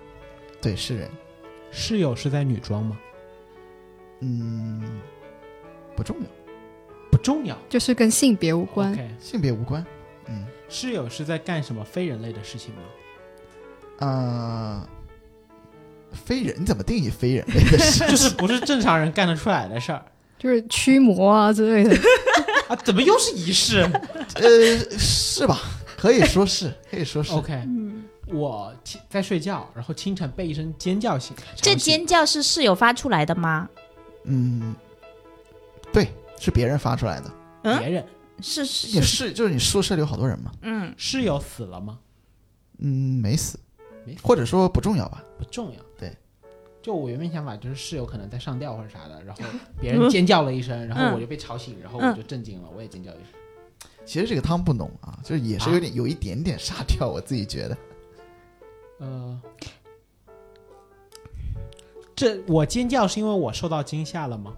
[0.61, 1.09] 对，是人，
[1.71, 2.97] 室友是在女装吗？
[4.19, 5.01] 嗯，
[5.95, 6.25] 不重要，
[7.15, 8.91] 不重要，就是跟性别无关。
[8.91, 9.85] OK，性别无关。
[10.27, 12.81] 嗯，室友是在干什么非人类的事情吗？
[13.99, 14.89] 呃，
[16.11, 18.05] 非人你怎么定义非人类的事？
[18.11, 20.03] 就是不是正常人干得出来的事儿
[20.37, 21.95] 就是驱魔啊之类的，
[22.67, 22.75] 啊？
[22.83, 23.79] 怎么又是仪式
[24.35, 25.57] 呃，是吧？
[25.97, 27.31] 可以说是，可以说是。
[27.31, 27.61] ？OK，
[28.27, 31.33] 我清在睡觉，然后清晨被一声尖叫醒。
[31.55, 33.69] 这尖叫是室友发出来的吗？
[34.25, 34.75] 嗯，
[35.93, 36.09] 对，
[36.39, 37.31] 是别人发出来的。
[37.63, 38.05] 嗯别人
[38.41, 40.51] 是你是，是就是你宿舍里有好多人嘛？
[40.61, 41.99] 嗯，室友死了吗？
[42.79, 43.57] 嗯，没死，
[44.05, 45.23] 没死或者说不重要吧？
[45.37, 45.79] 不重要。
[45.97, 46.13] 对，
[46.81, 49.41] 就我原本想法就是室友可能在上吊或者啥的，然后
[49.79, 53.89] 别人尖叫了一声， 然后我就被吵醒，然后我就震惊了，我也尖叫一声。
[54.05, 57.77] 其实这个汤不浓啊，就是也是有点、有一点点沙调，我自己觉得。
[58.99, 59.41] 呃，
[62.15, 64.53] 这我尖叫是因为我受到惊吓了吗？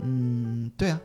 [0.00, 1.00] 嗯，对啊，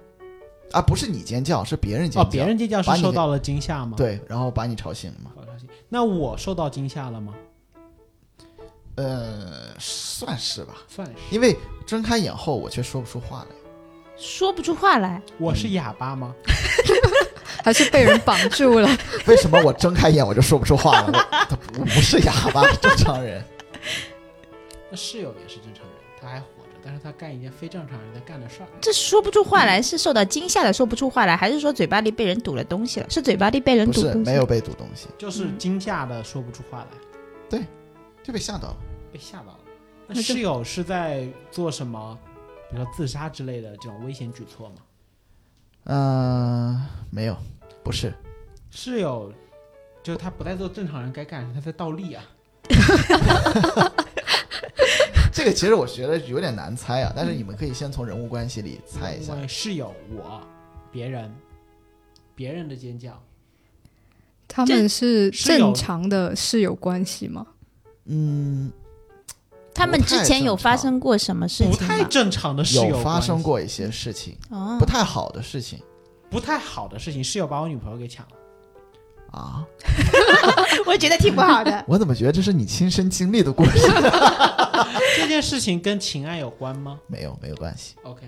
[0.71, 5.31] 啊，不是你尖叫，是别人尖哦，叫，别人尖叫是受到了惊吓吗？，对，然后把你吵醒了嘛？
[5.89, 7.33] 那我受到惊吓了吗？
[8.95, 11.13] 呃，算是吧，算是。
[11.29, 13.55] 因为睁开眼后我却说不出话来。
[14.17, 15.21] 说不出话来。
[15.37, 16.33] 我是哑巴吗？
[17.63, 18.89] 还是被人绑住了？
[19.27, 21.07] 为什么我睁开眼我就说不出话了？
[21.07, 23.43] 我他不不是哑巴，正常人。
[24.89, 25.66] 那室友也是正常人，他还活着，
[26.87, 28.67] 但是他干一件非正常人在干的事儿。
[28.79, 33.09] 这说不出话来是受到惊吓的说不出话来，还是说嘴巴里被人堵了东西了？
[33.09, 34.17] 是嘴巴里被人堵东西？
[34.19, 36.87] 是没有被堵东西，就是惊吓的说不出话来，
[37.49, 37.65] 对
[38.23, 38.77] 就被吓到了。
[39.11, 40.15] 被吓到了。
[40.15, 42.17] 室友是在做什么？
[42.71, 44.75] 比如说自杀之类的这种危险举措吗？
[45.83, 47.35] 嗯、没有，
[47.83, 48.13] 不是，
[48.69, 49.29] 室友
[50.01, 52.23] 就是他不在做正常人该干的事，他在倒立啊。
[55.37, 60.41] 这个其实我觉得有点难猜啊，但是你们可以先从人物关系里猜一下室友我
[60.91, 61.31] 别人
[62.33, 63.21] 别人的尖叫，
[64.47, 67.45] 他们是正常的室友关系吗？
[68.05, 68.71] 嗯，
[69.75, 71.77] 他们之前有发生过什么事情不？
[71.77, 75.79] 太正常的室友有发生，过一些事情，哦不，太好的事情
[76.31, 77.23] 不太好的事情。
[77.23, 79.63] 室友把我女朋友给抢了，啊。
[80.87, 81.81] 我觉得挺不好的。
[81.87, 83.77] 我怎么觉得这是你亲身经历的故事？
[85.17, 87.95] 这件事情跟情爱有关吗没有，没有关系。
[88.03, 88.27] ？OK，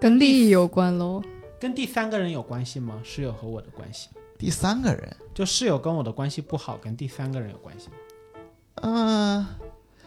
[0.00, 1.22] 跟利益有关喽。
[1.60, 3.00] 跟第三个人有关系吗？
[3.04, 7.94] 室友和我的关系，第三个人，就室友跟我的关系不好，跟第三个人有关系吗？
[8.82, 9.46] 嗯、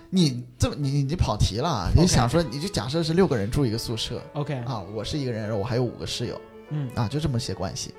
[0.09, 7.93] 你这么你你跑题了啊，你想说你就假设是六个人住一个宿舍 OK，啊，我是一个人，我还有五个室友嗯，啊，就这么些关系。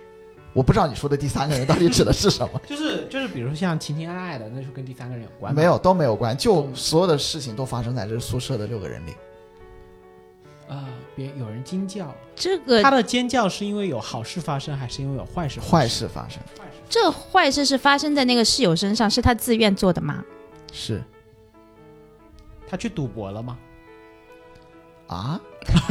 [0.57, 5.55] 我不知道你说的第三个人到底指的是什么，就 是就是，比如说像情情爱爱的，那就跟第三个人有关。
[5.55, 9.15] 没有都没有关，就所有的事情都发生在这宿舍的六个人里。
[10.67, 15.71] 啊，别有人惊叫，这个他的尖叫是因为有好事发生，还是因为有坏事发生？
[15.71, 16.41] 坏事发生
[16.89, 20.25] 这坏事是发生在那个室友身上，是他自愿做的吗？
[20.73, 21.03] 是
[22.67, 23.59] 他去赌博了吗？
[25.09, 25.39] 啊？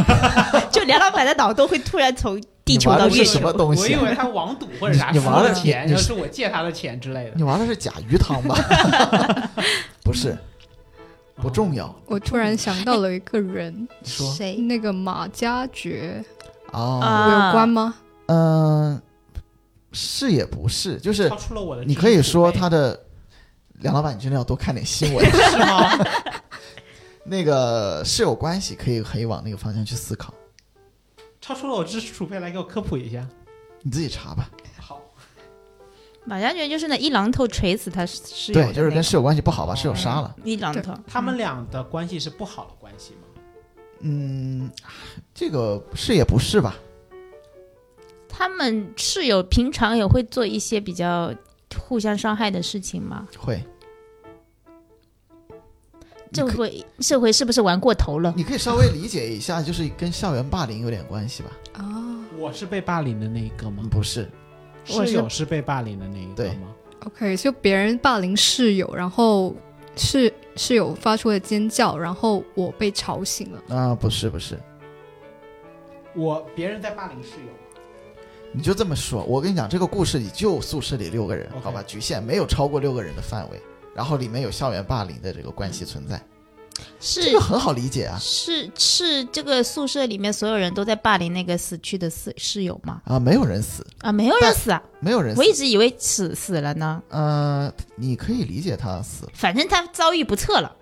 [0.72, 3.54] 就梁老板的脑洞会突然从地球你玩到月球的是什么。
[3.54, 4.00] 东西啊？
[4.02, 7.32] 我以为他网赌或者啥你 你玩的钱，是我借他的钱之类的。
[7.36, 8.56] 你玩的是甲鱼汤吧？
[10.04, 10.36] 不是，
[11.36, 11.94] 不重要。
[12.08, 14.56] 我突然想到了一个人， 说谁？
[14.56, 16.24] 那个马加爵，
[16.72, 17.94] 哦，啊有关吗？
[18.28, 19.00] 嗯，
[19.92, 23.00] 是也不是，就是超出了我的你可以说他的
[23.82, 25.24] 梁老板，你真的要多看点新闻。
[25.32, 25.92] 是吗？
[27.28, 30.34] 那个是有关系，可以可以往那个方向去思考，
[31.46, 33.24] 超出了我知识储备，来给我科普一下。
[33.84, 34.50] 你自己查吧。
[34.80, 35.00] 好，
[36.24, 40.36] 马加爵就是那一榔头锤死他室友对，就是跟室友关系不好，把室友杀了。
[40.44, 40.92] 一榔头。
[41.06, 43.20] 他们俩的关系是不好的关系吗？
[44.00, 44.72] 嗯，
[45.36, 46.76] 这个是也不是吧？
[48.28, 51.32] 他们室友平常也会做一些比较
[51.78, 53.28] 互相伤害的事情吗？
[53.38, 53.64] 会，
[56.36, 58.34] 这回这回是不是玩过头了？
[58.36, 61.50] 你可以稍微理解一下，就是跟校园霸凌有点关系吧？
[61.74, 63.90] 啊我是被霸凌的那一个吗嗯，？
[63.90, 64.30] 不是，
[64.84, 66.68] 室友是被霸凌的那一个吗
[67.06, 69.56] ？，OK，就别人霸凌室友，然后
[69.96, 73.76] 室室友发出了尖叫，然后我被吵醒了。
[73.76, 74.60] 啊，不是，不是，
[76.14, 77.52] 我别人在霸凌室友？
[78.52, 79.24] 你就这么说。
[79.24, 83.62] 我跟你讲，这个故事里就宿舍里六个人好吧，局限没有超过六个人的范围，
[83.96, 86.22] 然后里面有校园霸凌的这个关系存在，
[87.00, 88.18] 是这个很好理解啊。
[88.20, 93.02] 是是，这个宿舍里面所有人都在霸凌那个死去的室室友吗？
[93.06, 94.84] 啊，没有人死，啊，没有人死啊！
[95.00, 95.46] 没有人死我。
[95.46, 97.02] 一直以为死死了呢。
[97.08, 100.76] 呃，你可以理解他死了，反正他遭遇不测了。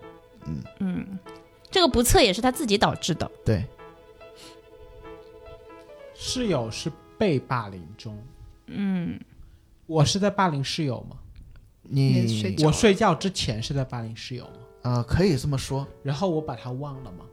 [0.45, 1.20] 嗯嗯，
[1.70, 3.30] 这个不测也是他自己导致的。
[3.45, 3.64] 对，
[6.16, 8.18] 室友是被霸凌中，
[8.66, 9.20] 嗯，
[9.86, 11.18] 我是在霸凌室友吗？
[11.84, 14.52] 你我睡觉之前是在霸凌室友吗？
[14.92, 17.26] 啊、可以这么说，然后我把他忘了吗？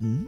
[0.00, 0.26] 嗯，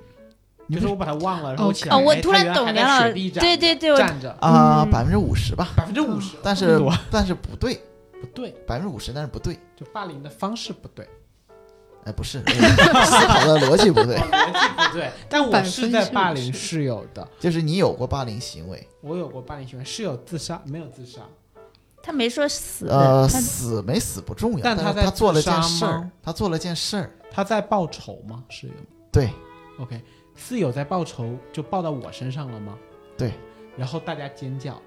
[0.71, 4.31] 就是我把他忘了，然后我起来，哦，我哎突然懂他原来梁老师还在雪地，站对对对，我站着。
[4.41, 4.91] 啊，嗯。
[4.91, 7.75] 百分之五十吧，百分之五十，但是但是不对，
[8.21, 11.07] 不对，百分之五十，但是不对，就霸凌的方式不对，
[12.05, 14.17] 哎，不是， 思考的逻辑不对。
[14.17, 15.11] 哦，逻辑不对。
[15.29, 21.21] 但我是在霸凌50%室友的，就是你有过霸凌行为，我有过霸凌行为，室友自杀没有自杀，
[22.03, 28.43] 他没说死，呃，他死没死不重要，但但他在做了件事儿，他做了件事儿，他在报仇吗？
[28.49, 28.73] 室友
[29.13, 29.31] 对
[29.79, 30.01] ，OK，
[30.35, 32.77] 室友在报仇就报到我身上了吗？
[33.17, 33.33] 对，
[33.77, 34.81] 然后大家尖叫，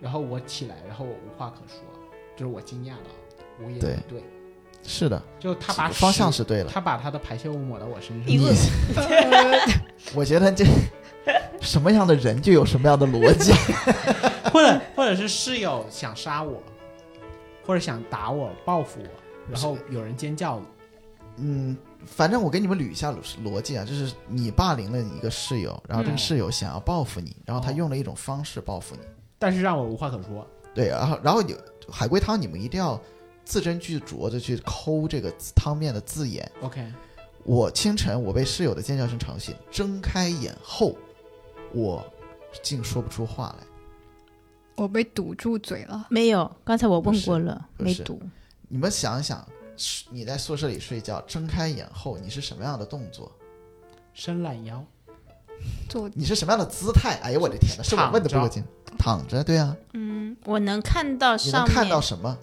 [0.00, 1.82] 然后我起来，然后我无话可说，
[2.36, 3.10] 就是我惊讶了，
[3.60, 3.92] 无言对。
[3.92, 4.24] 以对，
[4.84, 6.70] 是的，就他把方向是对了。
[6.72, 8.46] 他把他的排泄物抹到我身上，你你，
[10.14, 10.64] 我觉得这
[11.60, 13.52] 什么样的人就有什么样的逻辑。
[14.52, 16.62] 或者或者是室友想杀我，
[17.64, 19.08] 或者想打我报复我，
[19.50, 20.60] 然后有人尖叫，
[21.36, 29.02] 嗯，反正我给你们捋一下逻辑啊，就是你霸凌了你一个室友，然后这个嗯室友想要报复你，然后他哦用了一种方式报复你。
[29.38, 30.46] 但是让我无话可说。
[30.74, 31.56] 对，然后然后有
[31.90, 33.00] 海龟汤，你们一定要
[33.44, 36.50] 字斟句酌的去抠这个汤面的字眼。
[36.60, 36.86] OK，
[37.44, 40.94] 我清晨我被室友的尖叫声吵醒，睁开眼后，
[41.74, 42.04] 我
[42.62, 43.66] 竟说不出话来。
[44.76, 46.06] 我被堵住嘴了。
[46.10, 46.50] 没有。
[46.64, 48.20] 刚才我问过了，没堵。
[48.68, 49.46] 你们想一想，
[50.10, 53.30] 你在宿舍里睡觉，睁开眼后，你是什么样的动作？
[54.14, 54.84] 伸懒腰，
[55.88, 57.18] 坐你是什么样的姿态？
[57.22, 58.62] 哎呦我的天哪，是我问的不够精。
[58.98, 62.36] 躺着，对啊，嗯，我能看到你能看到什么？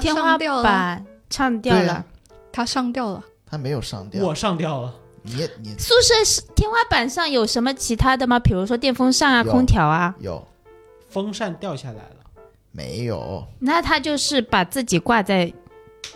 [0.00, 2.04] 天花上吊了，板唱掉了。
[2.52, 3.24] 他上吊了。
[3.46, 4.24] 他没有上吊。
[4.24, 4.94] 我上吊了。
[5.26, 8.38] 你你宿舍是天花板上有什么其他的吗？
[8.38, 10.14] 比如说电风扇啊、空调啊。
[10.20, 10.46] 有
[11.08, 12.16] 风扇掉下来了，
[12.70, 13.46] 没有？
[13.58, 15.52] 那他就是把自己挂在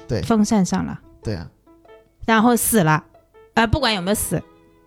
[0.06, 1.50] 对风扇上了，对啊，
[2.26, 3.04] 然后死了。
[3.54, 4.40] 啊、不管有没有死，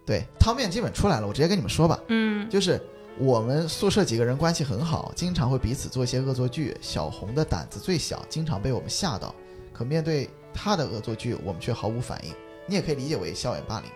[0.06, 2.82] 对，汤面基本出来了，我直接跟你们说吧，嗯，就是
[3.18, 6.78] 我们宿舍几个人关系很好，经常会彼此做一些恶作剧。
[6.80, 9.36] 小红的胆子最小，经常被我们吓到，
[9.74, 12.34] 可面对她的恶作剧，我们却毫无反应。
[12.66, 13.90] 你也可以理解为校园霸凌。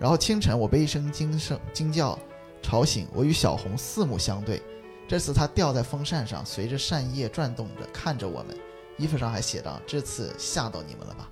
[0.00, 2.18] 然后清晨，我被一声惊声惊叫
[2.62, 4.62] 吵醒，我与小红四目相对。
[5.06, 8.56] 这次她吊在风扇上，随着扇叶转动着看着我们，
[8.96, 11.28] 衣服上还写着：“这次吓到你们了吧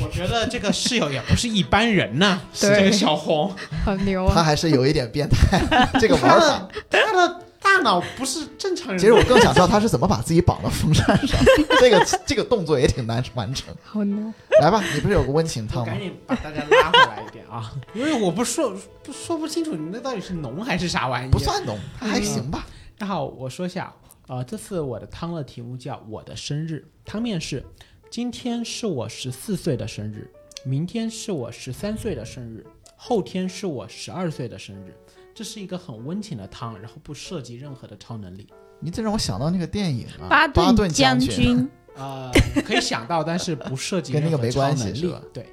[0.00, 3.52] 我觉得这个室友也不是一般人呐，是这个小红，
[3.84, 4.34] 很牛？”啊！
[4.36, 4.42] 他！
[4.44, 6.68] 还是有一点变态，这个玩法。
[6.88, 8.98] 他的大脑不是正常人。
[8.98, 11.38] 其实我更想知道他是怎么把自己绑到风扇上，
[11.80, 13.74] 这个这个动作也挺难完成。
[13.82, 14.34] 好难。
[14.60, 16.00] 来吧，你不是有个温情汤吗赶？
[16.00, 21.30] 紧把大家拉回来一点啊，因为我不说不说不清楚你那到底是浓还是啥玩意。
[21.30, 21.38] 不。
[21.38, 22.66] 算浓，还行吧。
[22.98, 23.92] 然后我说一下，
[24.28, 27.64] 呃，这次我的汤的题目叫“我的生日”，汤面是：
[28.10, 30.30] 今天是我十四岁的生日，
[30.64, 32.64] 明天是我十三岁的生日，
[32.96, 34.94] 后天是我十二岁的生日。
[35.34, 38.46] 这是一个很温情的汤，然后不涉及任何的超能力。
[38.80, 41.68] 你这让我想到那个电影啊，巴巴顿将军。
[41.96, 45.46] 啊， 呃，可以想到，但是不涉及跟那个没任何超能力关系是吧对，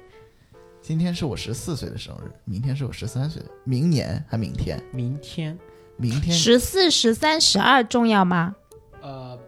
[0.80, 5.58] 今天是我十四岁的生日，明天是我十三岁的，明年还明天，明天
[5.98, 8.56] 明天十四、十三、十二重要吗？
[9.02, 9.38] 呃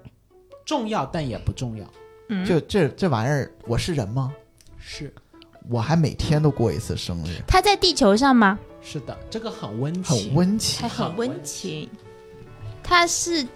[0.66, 1.90] 重要，但也不重要。
[2.28, 4.30] 嗯，就这这玩意儿，我是人吗？
[4.78, 5.12] 是
[5.70, 8.58] 我还每天都过一次生日，他在地球上吗？
[8.82, 10.88] 是的，这个很温情，很温情还。
[10.88, 11.88] 很温情。
[12.82, 13.46] 他是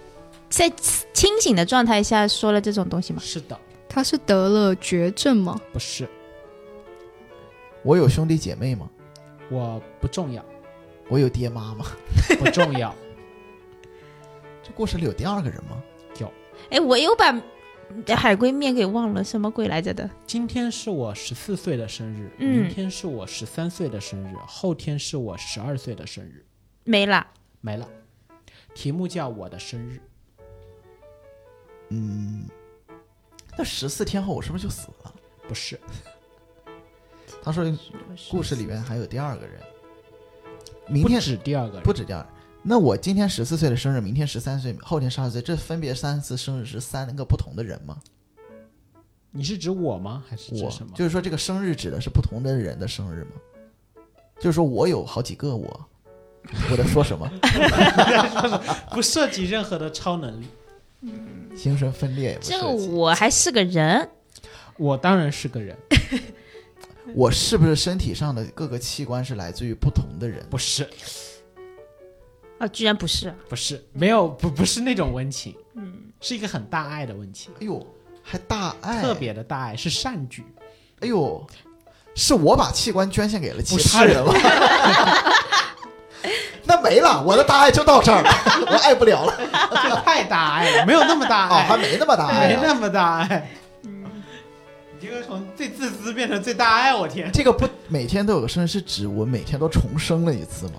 [0.49, 0.69] 在
[1.13, 3.19] 清醒的状态下说了这种东西吗？
[3.21, 3.59] 是的，
[3.89, 5.59] 他是得了绝症吗？
[5.73, 6.07] 不是，
[7.83, 8.89] 我有兄弟姐妹吗？
[9.49, 10.43] 我不重要，
[11.09, 11.85] 我有爹妈吗？
[12.39, 12.95] 不重要。
[14.63, 15.83] 这故事里有第二个人吗？
[16.19, 16.31] 有
[16.69, 17.31] 哎，我又把
[18.15, 20.09] 海龟面给忘了，什么鬼来着的？
[20.25, 26.45] 今天是我十四岁的生日，嗯明天是我十三岁的生日，后天是我十二岁的生日，
[26.83, 27.25] 没了。
[27.61, 27.87] 没了。
[28.75, 29.99] 题目叫我的生日，
[31.89, 32.45] 嗯，
[33.57, 35.13] 那十四天后我是不是就死了？
[35.47, 35.79] 不是，
[37.41, 37.65] 他说
[38.29, 39.59] 故事里面还有第二个人，
[40.87, 42.23] 明不天止第二个人，不止第二。
[42.69, 47.97] 那我今天十四岁的生日，明天十三岁，后天十二岁，这分别三次生日是三个不同的人吗？
[49.31, 50.21] 你是指我吗？
[50.27, 50.91] 还是指我什么？
[50.93, 53.31] 就是说这个生日指的是不同的人的生日吗？
[54.37, 55.89] 就是说我有好几个我，
[56.69, 57.31] 我在说什么？
[58.91, 60.47] 不涉及任何的超能力。
[61.55, 62.89] 精神分裂也不这个涉及。
[62.89, 64.09] 我还是个人，
[64.75, 65.73] 我当然是个人，
[67.15, 70.45] 我是不是身体上的各个器官是来自于不同的人？
[70.49, 70.85] 不是，
[72.59, 73.33] 啊，居然不是。
[73.49, 77.85] 不是，没有，不不是那种温情，嗯，是一个很大爱的温情，哎呦，
[78.23, 79.13] 还大爱，特。
[79.13, 80.43] 别的大爱，是善举。
[81.01, 81.45] 哎呦，
[82.15, 84.33] 是我把器官捐献给了其不是他人了。
[86.65, 88.29] 那没了，我的大爱就到这儿了，
[88.67, 89.33] 我爱不了了。
[89.83, 92.49] 这太大爱了，没有那么大爱哦，还，没那么大爱、啊。
[92.49, 93.49] 没那么大爱。
[93.83, 97.31] 你这个从最自私变成最大爱，我天！
[97.31, 100.73] 这个不每天都有个生日，是指我每天都重生了一次吗？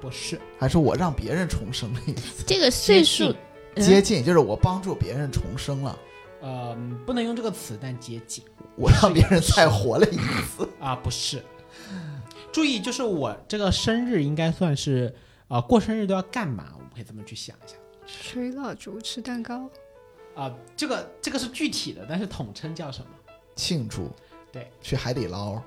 [0.00, 2.42] 不是，还是我让别人重生的意思？
[2.46, 3.36] 这个岁数接近
[3.76, 5.98] 嗯接近就是我帮助别人重生了，
[6.40, 6.76] 呃，
[7.06, 8.42] 不能用这个词，但接近
[8.76, 10.68] 我让别人再活了一次。
[10.80, 11.42] 啊，不是。
[12.52, 15.14] 注意，就是我这个生日应该算是
[15.48, 16.72] 呃过生日都要干嘛？
[16.74, 17.76] 我们可以这么去想一下
[18.06, 19.70] 吹蜡烛、吃蛋糕，
[20.34, 23.06] 啊、这个这个是具体的，但是统称叫什么？
[23.54, 24.10] 庆祝，
[24.52, 25.62] 对，去海底捞，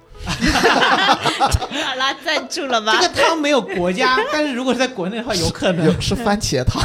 [1.71, 5.85] 拉拉赞助了吧这个汤没有国家， 但是如果是在国内的话，有可能。
[5.85, 6.81] 有是番茄汤，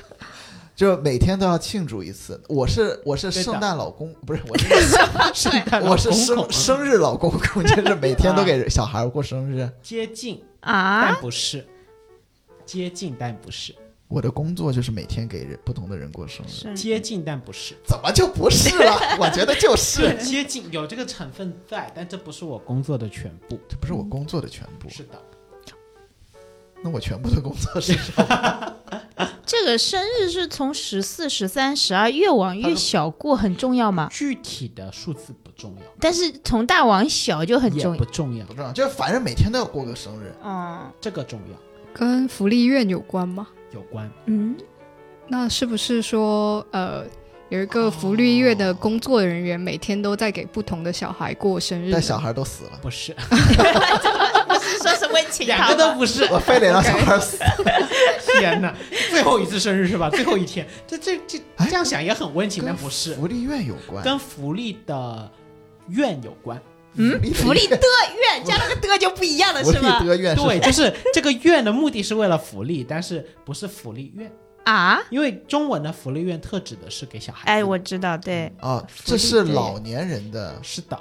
[0.74, 2.42] 就每天都要庆祝一次。
[2.48, 4.66] 我是我是圣诞老公，不是我是
[5.34, 9.68] 圣 诞老我是生生日老公公，就是每天都给小孩过生日。
[9.82, 11.18] 接近啊，但啊？
[11.20, 11.66] 不是。
[12.64, 13.74] 接近，但不是
[14.10, 18.98] 我的工作就是每天给人不同的人过生日，接近，但不是怎么就不是了？
[19.20, 23.56] 我觉得就是，接近，有这个成分在，但这不是我工作的全部。
[23.68, 24.88] 这不是我工作的全部。
[24.88, 25.22] 是的，
[26.82, 28.76] 那我全部的工作是什么？
[29.46, 34.08] 这个生日是从十四、十三、十二越往越小过，很重要吗？
[34.10, 37.98] 具体的数字不重要，但是从大往小就很重要。
[37.98, 40.34] 不重要不，重要，就是反正每天都要过个生日。
[40.42, 41.56] 嗯这个重要，
[41.94, 43.46] 跟福利院有关吗？
[43.72, 44.10] 有关。
[44.26, 44.56] 嗯，
[45.28, 47.04] 那是不是说，呃，
[47.48, 51.90] 有一个福利院的工作人员每天都在给不同的小孩过生日？
[51.92, 56.24] 但小孩都死了，不是，不是说是温情两个都不是。
[56.24, 57.38] 我非得让小孩死。
[58.38, 58.74] 天哪，
[59.10, 60.08] 最后一次生日是吧？
[60.08, 65.30] 最后一天，这这这哎这样想也很温情，但不是，福利院有关，跟福利的
[65.88, 66.60] 院有关。
[66.94, 70.04] 嗯，福利的院加了个的就不一样了，福利是吗？
[70.04, 74.30] 的院对，就是这个院的目的是为了福利，但是不是福利院，
[74.64, 75.00] 啊？
[75.10, 77.50] 因为中文的福利院特指的是给小孩子。
[77.50, 80.98] 哎，我知道，对，啊，这是老年人的，是的，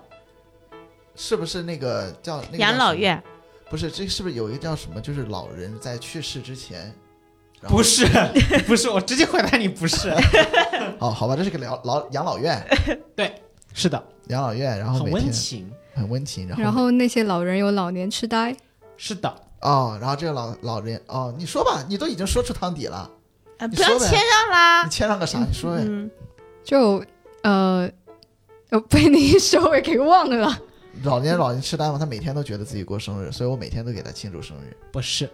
[1.16, 2.44] 是不是那个叫？
[2.54, 3.22] 养老院
[3.70, 5.02] 不是，这是不是有一个叫什么？
[5.02, 6.94] 就是老人在去世之前，
[7.68, 8.06] 不是，
[8.68, 10.10] 不是，我直接回答你不是。
[11.00, 12.64] 哦，好吧，这是个老老养老院，
[13.16, 13.34] 对
[13.74, 15.72] 是的，养老院，然后很每天温情。
[16.00, 18.56] 很温情，然后然后那些老人有老年痴呆，
[18.98, 19.30] 是的，
[19.62, 23.10] 哦，然后这个老老人哦，你说吧，你都已经说出汤底了，
[23.58, 24.90] 啊，你说呗不要谦让啦你。
[24.90, 25.40] 谦让个啥？
[25.40, 25.84] 你说呗。
[25.86, 26.10] 嗯，
[26.64, 27.04] 就
[27.44, 27.90] 呃，
[28.70, 30.58] 呃被你一说我给忘了。
[31.04, 34.76] 老年老年痴呆嘛，他每天都觉得自己过生日，所以我每天都给他庆祝生日。
[34.92, 35.30] 不是，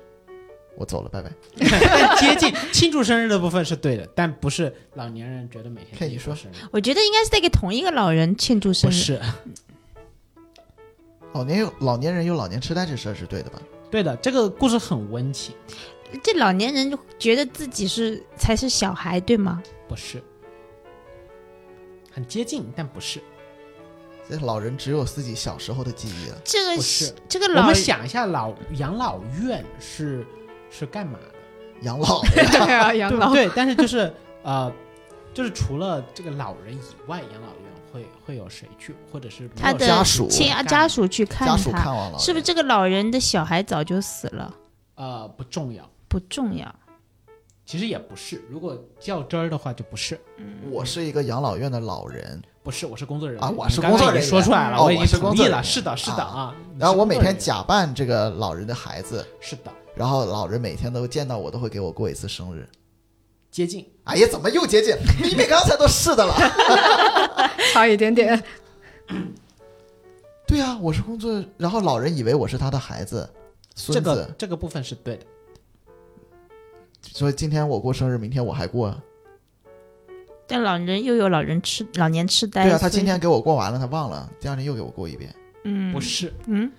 [0.78, 1.32] 我走了，拜拜。
[1.58, 8.94] 但 接近庆祝生日的部分是对的，但不是老年人觉得每天看你说自己过生日我觉得应该是在给同一个老人庆祝生日。
[8.94, 9.22] 不是
[11.36, 13.62] 老年有老年人有老年痴呆这事儿是对的吧？
[13.92, 15.54] 对的，这个故事很温情，
[16.24, 19.62] 这老年人就觉得自己是才是小孩，对吗？
[19.86, 20.24] 不是
[22.10, 23.22] 很接近，但不是。
[24.30, 26.38] 这老人只有自己小时候的记忆了。
[26.46, 30.26] 这个是这个老我们想一下老，养老院是
[30.72, 31.36] 是干嘛的？
[31.82, 33.50] 养老 对啊，养老对？
[33.54, 34.12] 但是就是
[34.42, 34.72] 呃，
[35.34, 37.65] 就是除了这个老人以外，养老院
[38.26, 44.54] 会会有谁去，或者是他的谁家属亲啊家属去看家属他，看望了，是不是这个老人的小孩早就死了？
[44.96, 46.74] 呃不重要，不重要。
[47.66, 48.44] 其实也不是。
[48.50, 50.20] 如果较真儿的话，就不是，
[50.72, 55.44] 我是一个养老院的老人，不是，我是工作人员啊我是工作人员说出来了，哦我已经是工同意了。
[55.44, 62.68] 作人员是的，是的啊然后我每天假扮这个老人的孩子，是的然后老人每天都见到我都会给我过一次生日。
[63.50, 64.94] 接近，哎呀，怎么又接近？
[65.24, 66.36] 你比刚才都是的了。
[67.76, 68.42] 差一点点。
[70.48, 73.30] 对呀、我是工作，然后老人以为我是他的孩子、
[73.74, 75.26] 这孙子，个这个部分是对的。
[77.02, 79.04] 所以今天我过生日，明天我还过啊。
[80.48, 82.64] 但老人又有老人痴老年痴呆。
[82.64, 85.36] 对啊，他今天给我过完了，他忘了，第二天又给我过一遍。
[85.66, 86.72] 嗯不是，嗯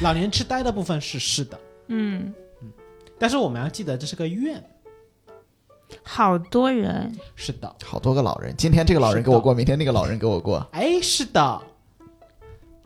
[0.00, 2.32] 老年痴呆的部分是是的，嗯，
[3.18, 4.64] 但是我们要记得这是个愿，
[6.02, 10.66] 好多人是的，好多个老人，今天这个老人给我过，明天那个老人给我过。
[10.72, 11.60] 哎，是的，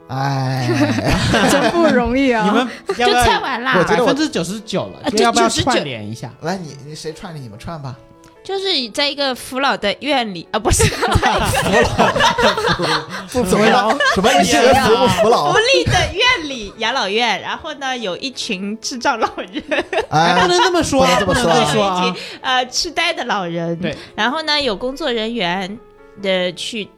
[0.08, 0.68] 哎，
[1.50, 2.44] 真不容易啊！
[2.44, 3.78] 你们 要就不要猜完啦。
[3.78, 5.10] 我觉得百分之九十九了？
[5.18, 6.32] 要不要串联一下？
[6.42, 7.96] 来，你你谁串着你们串吧。
[8.46, 10.84] 就是在一个扶老的院里啊，不是
[13.32, 14.30] 不服老，什么？
[14.38, 15.52] 你是人扶不扶老？
[15.52, 15.58] 福？
[15.58, 19.60] 利的院里养老院，然后呢有一群智障老人，
[20.10, 22.16] 哎，不哎，能这么说，不能这么说啊。
[22.40, 25.76] 呃痴呆的老人，对，然后呢有工作人员
[26.22, 26.88] 的去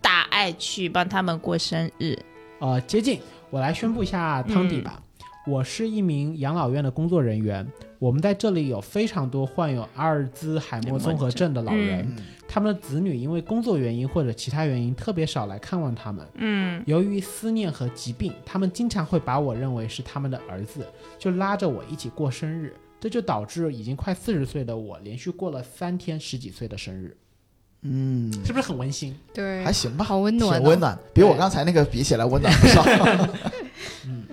[0.00, 2.18] 大爱去帮他们过生日，
[2.60, 4.84] 呃，接近，我来宣布一下汤底嗯。
[4.84, 4.98] 吧。
[5.46, 7.70] 我是一名养老院的工作人员，
[8.04, 12.22] 我们在这里有非常多患有阿尔兹海默综合症的老人，嗯。
[12.46, 16.26] 他们的子女因为工作原因或者其他原因特别少来看望他们。
[16.34, 16.82] 嗯。
[16.84, 20.86] 由于思念和疾病，他们经常会把我认为是他们的儿子，
[21.18, 22.76] 就拉着我一起过生日。
[23.00, 27.16] 这就导致已经快四十岁的我连续过了三天十几岁的生日，
[27.80, 29.16] 嗯，是不是很温馨？
[29.32, 29.64] 对。
[29.64, 32.84] 还，行吧，好温暖、哦，挺温暖，比我刚才那个比起来温暖不少。
[34.06, 34.24] 嗯，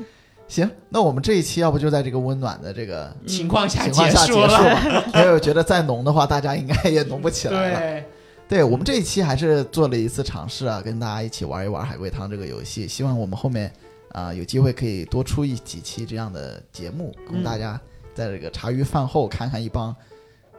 [0.52, 4.42] 行，那我们这一期要不就在这个温暖的这个情况下情况下结束。
[4.42, 7.80] 吧， 因为我觉得再浓的话，大家应该也浓不起来了。
[7.80, 8.06] 对，
[8.50, 12.86] 对我们这一期还是做了一次尝试啊，跟大家一起玩一玩海龟汤这个游戏。
[12.86, 13.72] 希望我们后面
[14.10, 17.80] 啊、有机会可以多出一几期这样的节目，供嗯大家
[18.14, 19.96] 在这个茶余饭后看看一帮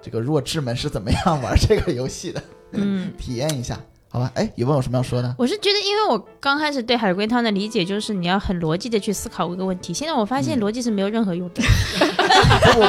[0.01, 3.13] 这个弱智们是怎么样玩这个游戏的，嗯。
[3.21, 3.79] 体验一下，
[4.13, 4.31] 好吧？
[4.35, 5.35] 哎，有问有什么要说的？
[5.39, 11.63] 我是觉得，因为我刚开始对海龟汤的理解就是你要很逻辑的去思考一个问题，现在我发现嗯逻辑是没有任何用的，
[11.99, 12.89] 不不不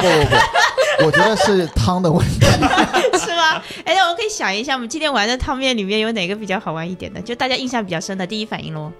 [1.00, 2.40] 不， 我觉得是汤的问题。
[3.18, 3.62] 是吗？
[3.84, 7.22] 哎，那我可以想一下，我们今天玩的汤面里面有哪个比较好玩一点的？
[7.22, 8.92] 就大家印象比较深的第一反应喽。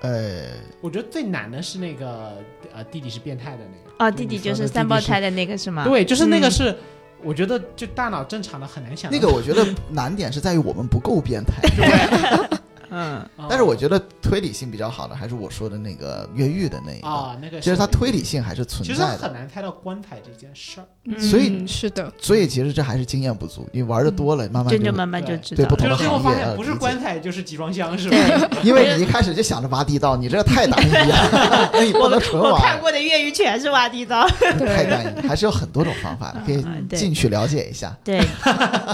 [0.00, 0.46] 呃，
[0.80, 2.38] 我觉得最难的是那个
[2.74, 4.04] 呃，弟弟是变态的那个。
[4.04, 5.84] 哦，弟弟就是三胞胎的那个是吗？
[5.84, 6.76] 对，就是那个嗯是，
[7.22, 9.16] 我觉得就大脑正常的很难想到。
[9.16, 11.62] 那个我觉得难点是在于我们不够变态，
[12.92, 17.08] 嗯，啊但是我觉得推理性比较好的还是我说的那个越狱的那一个。
[17.08, 23.66] 啊，那个其实它推理性还是存其实在的很，难猜到棺材这件事儿，嗯所以是的，所以其实这还是经验不足。
[23.72, 25.66] 你玩的多了，慢慢就这就慢慢就知道了。
[25.66, 28.16] 对不同的就是最后发行业现不是棺材就是集装箱，是吧？
[28.62, 34.26] 因为你一开始就想着挖地道，你这个太单一了， 那你不我能纯我看，过的越狱全是挖地道。
[34.28, 36.64] 太单一，还是有很多种方法的， 可以
[36.96, 37.96] 进去了解一下。
[38.04, 38.20] 对，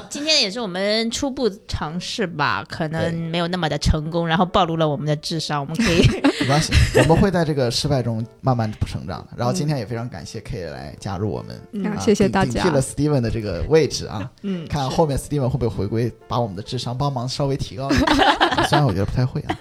[0.08, 5.60] 今天也是我们初步尝试吧，可能没有那么的成功，然后暴露了我们的智商。
[5.60, 6.06] 我们可以
[6.40, 9.28] 没关系，我们会在这个失败中慢慢成长的。
[9.36, 14.30] 然后今天也非常感谢 K 来加入我们，嗯啊谢谢大家顶顶替了 Steven 的这个位置啊。
[14.42, 18.28] 嗯，看后面 Steven 会不会回归，把我们的智商帮忙稍微提高一点。
[18.58, 19.56] 啊虽然我觉得不太会啊。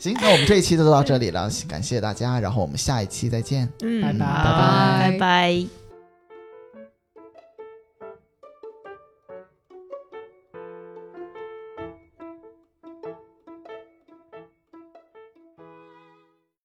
[0.00, 3.68] 行，那我们这一期就到这里了，感谢大家，然后我们下一期再见。
[3.82, 5.81] 嗯，拜拜拜拜拜。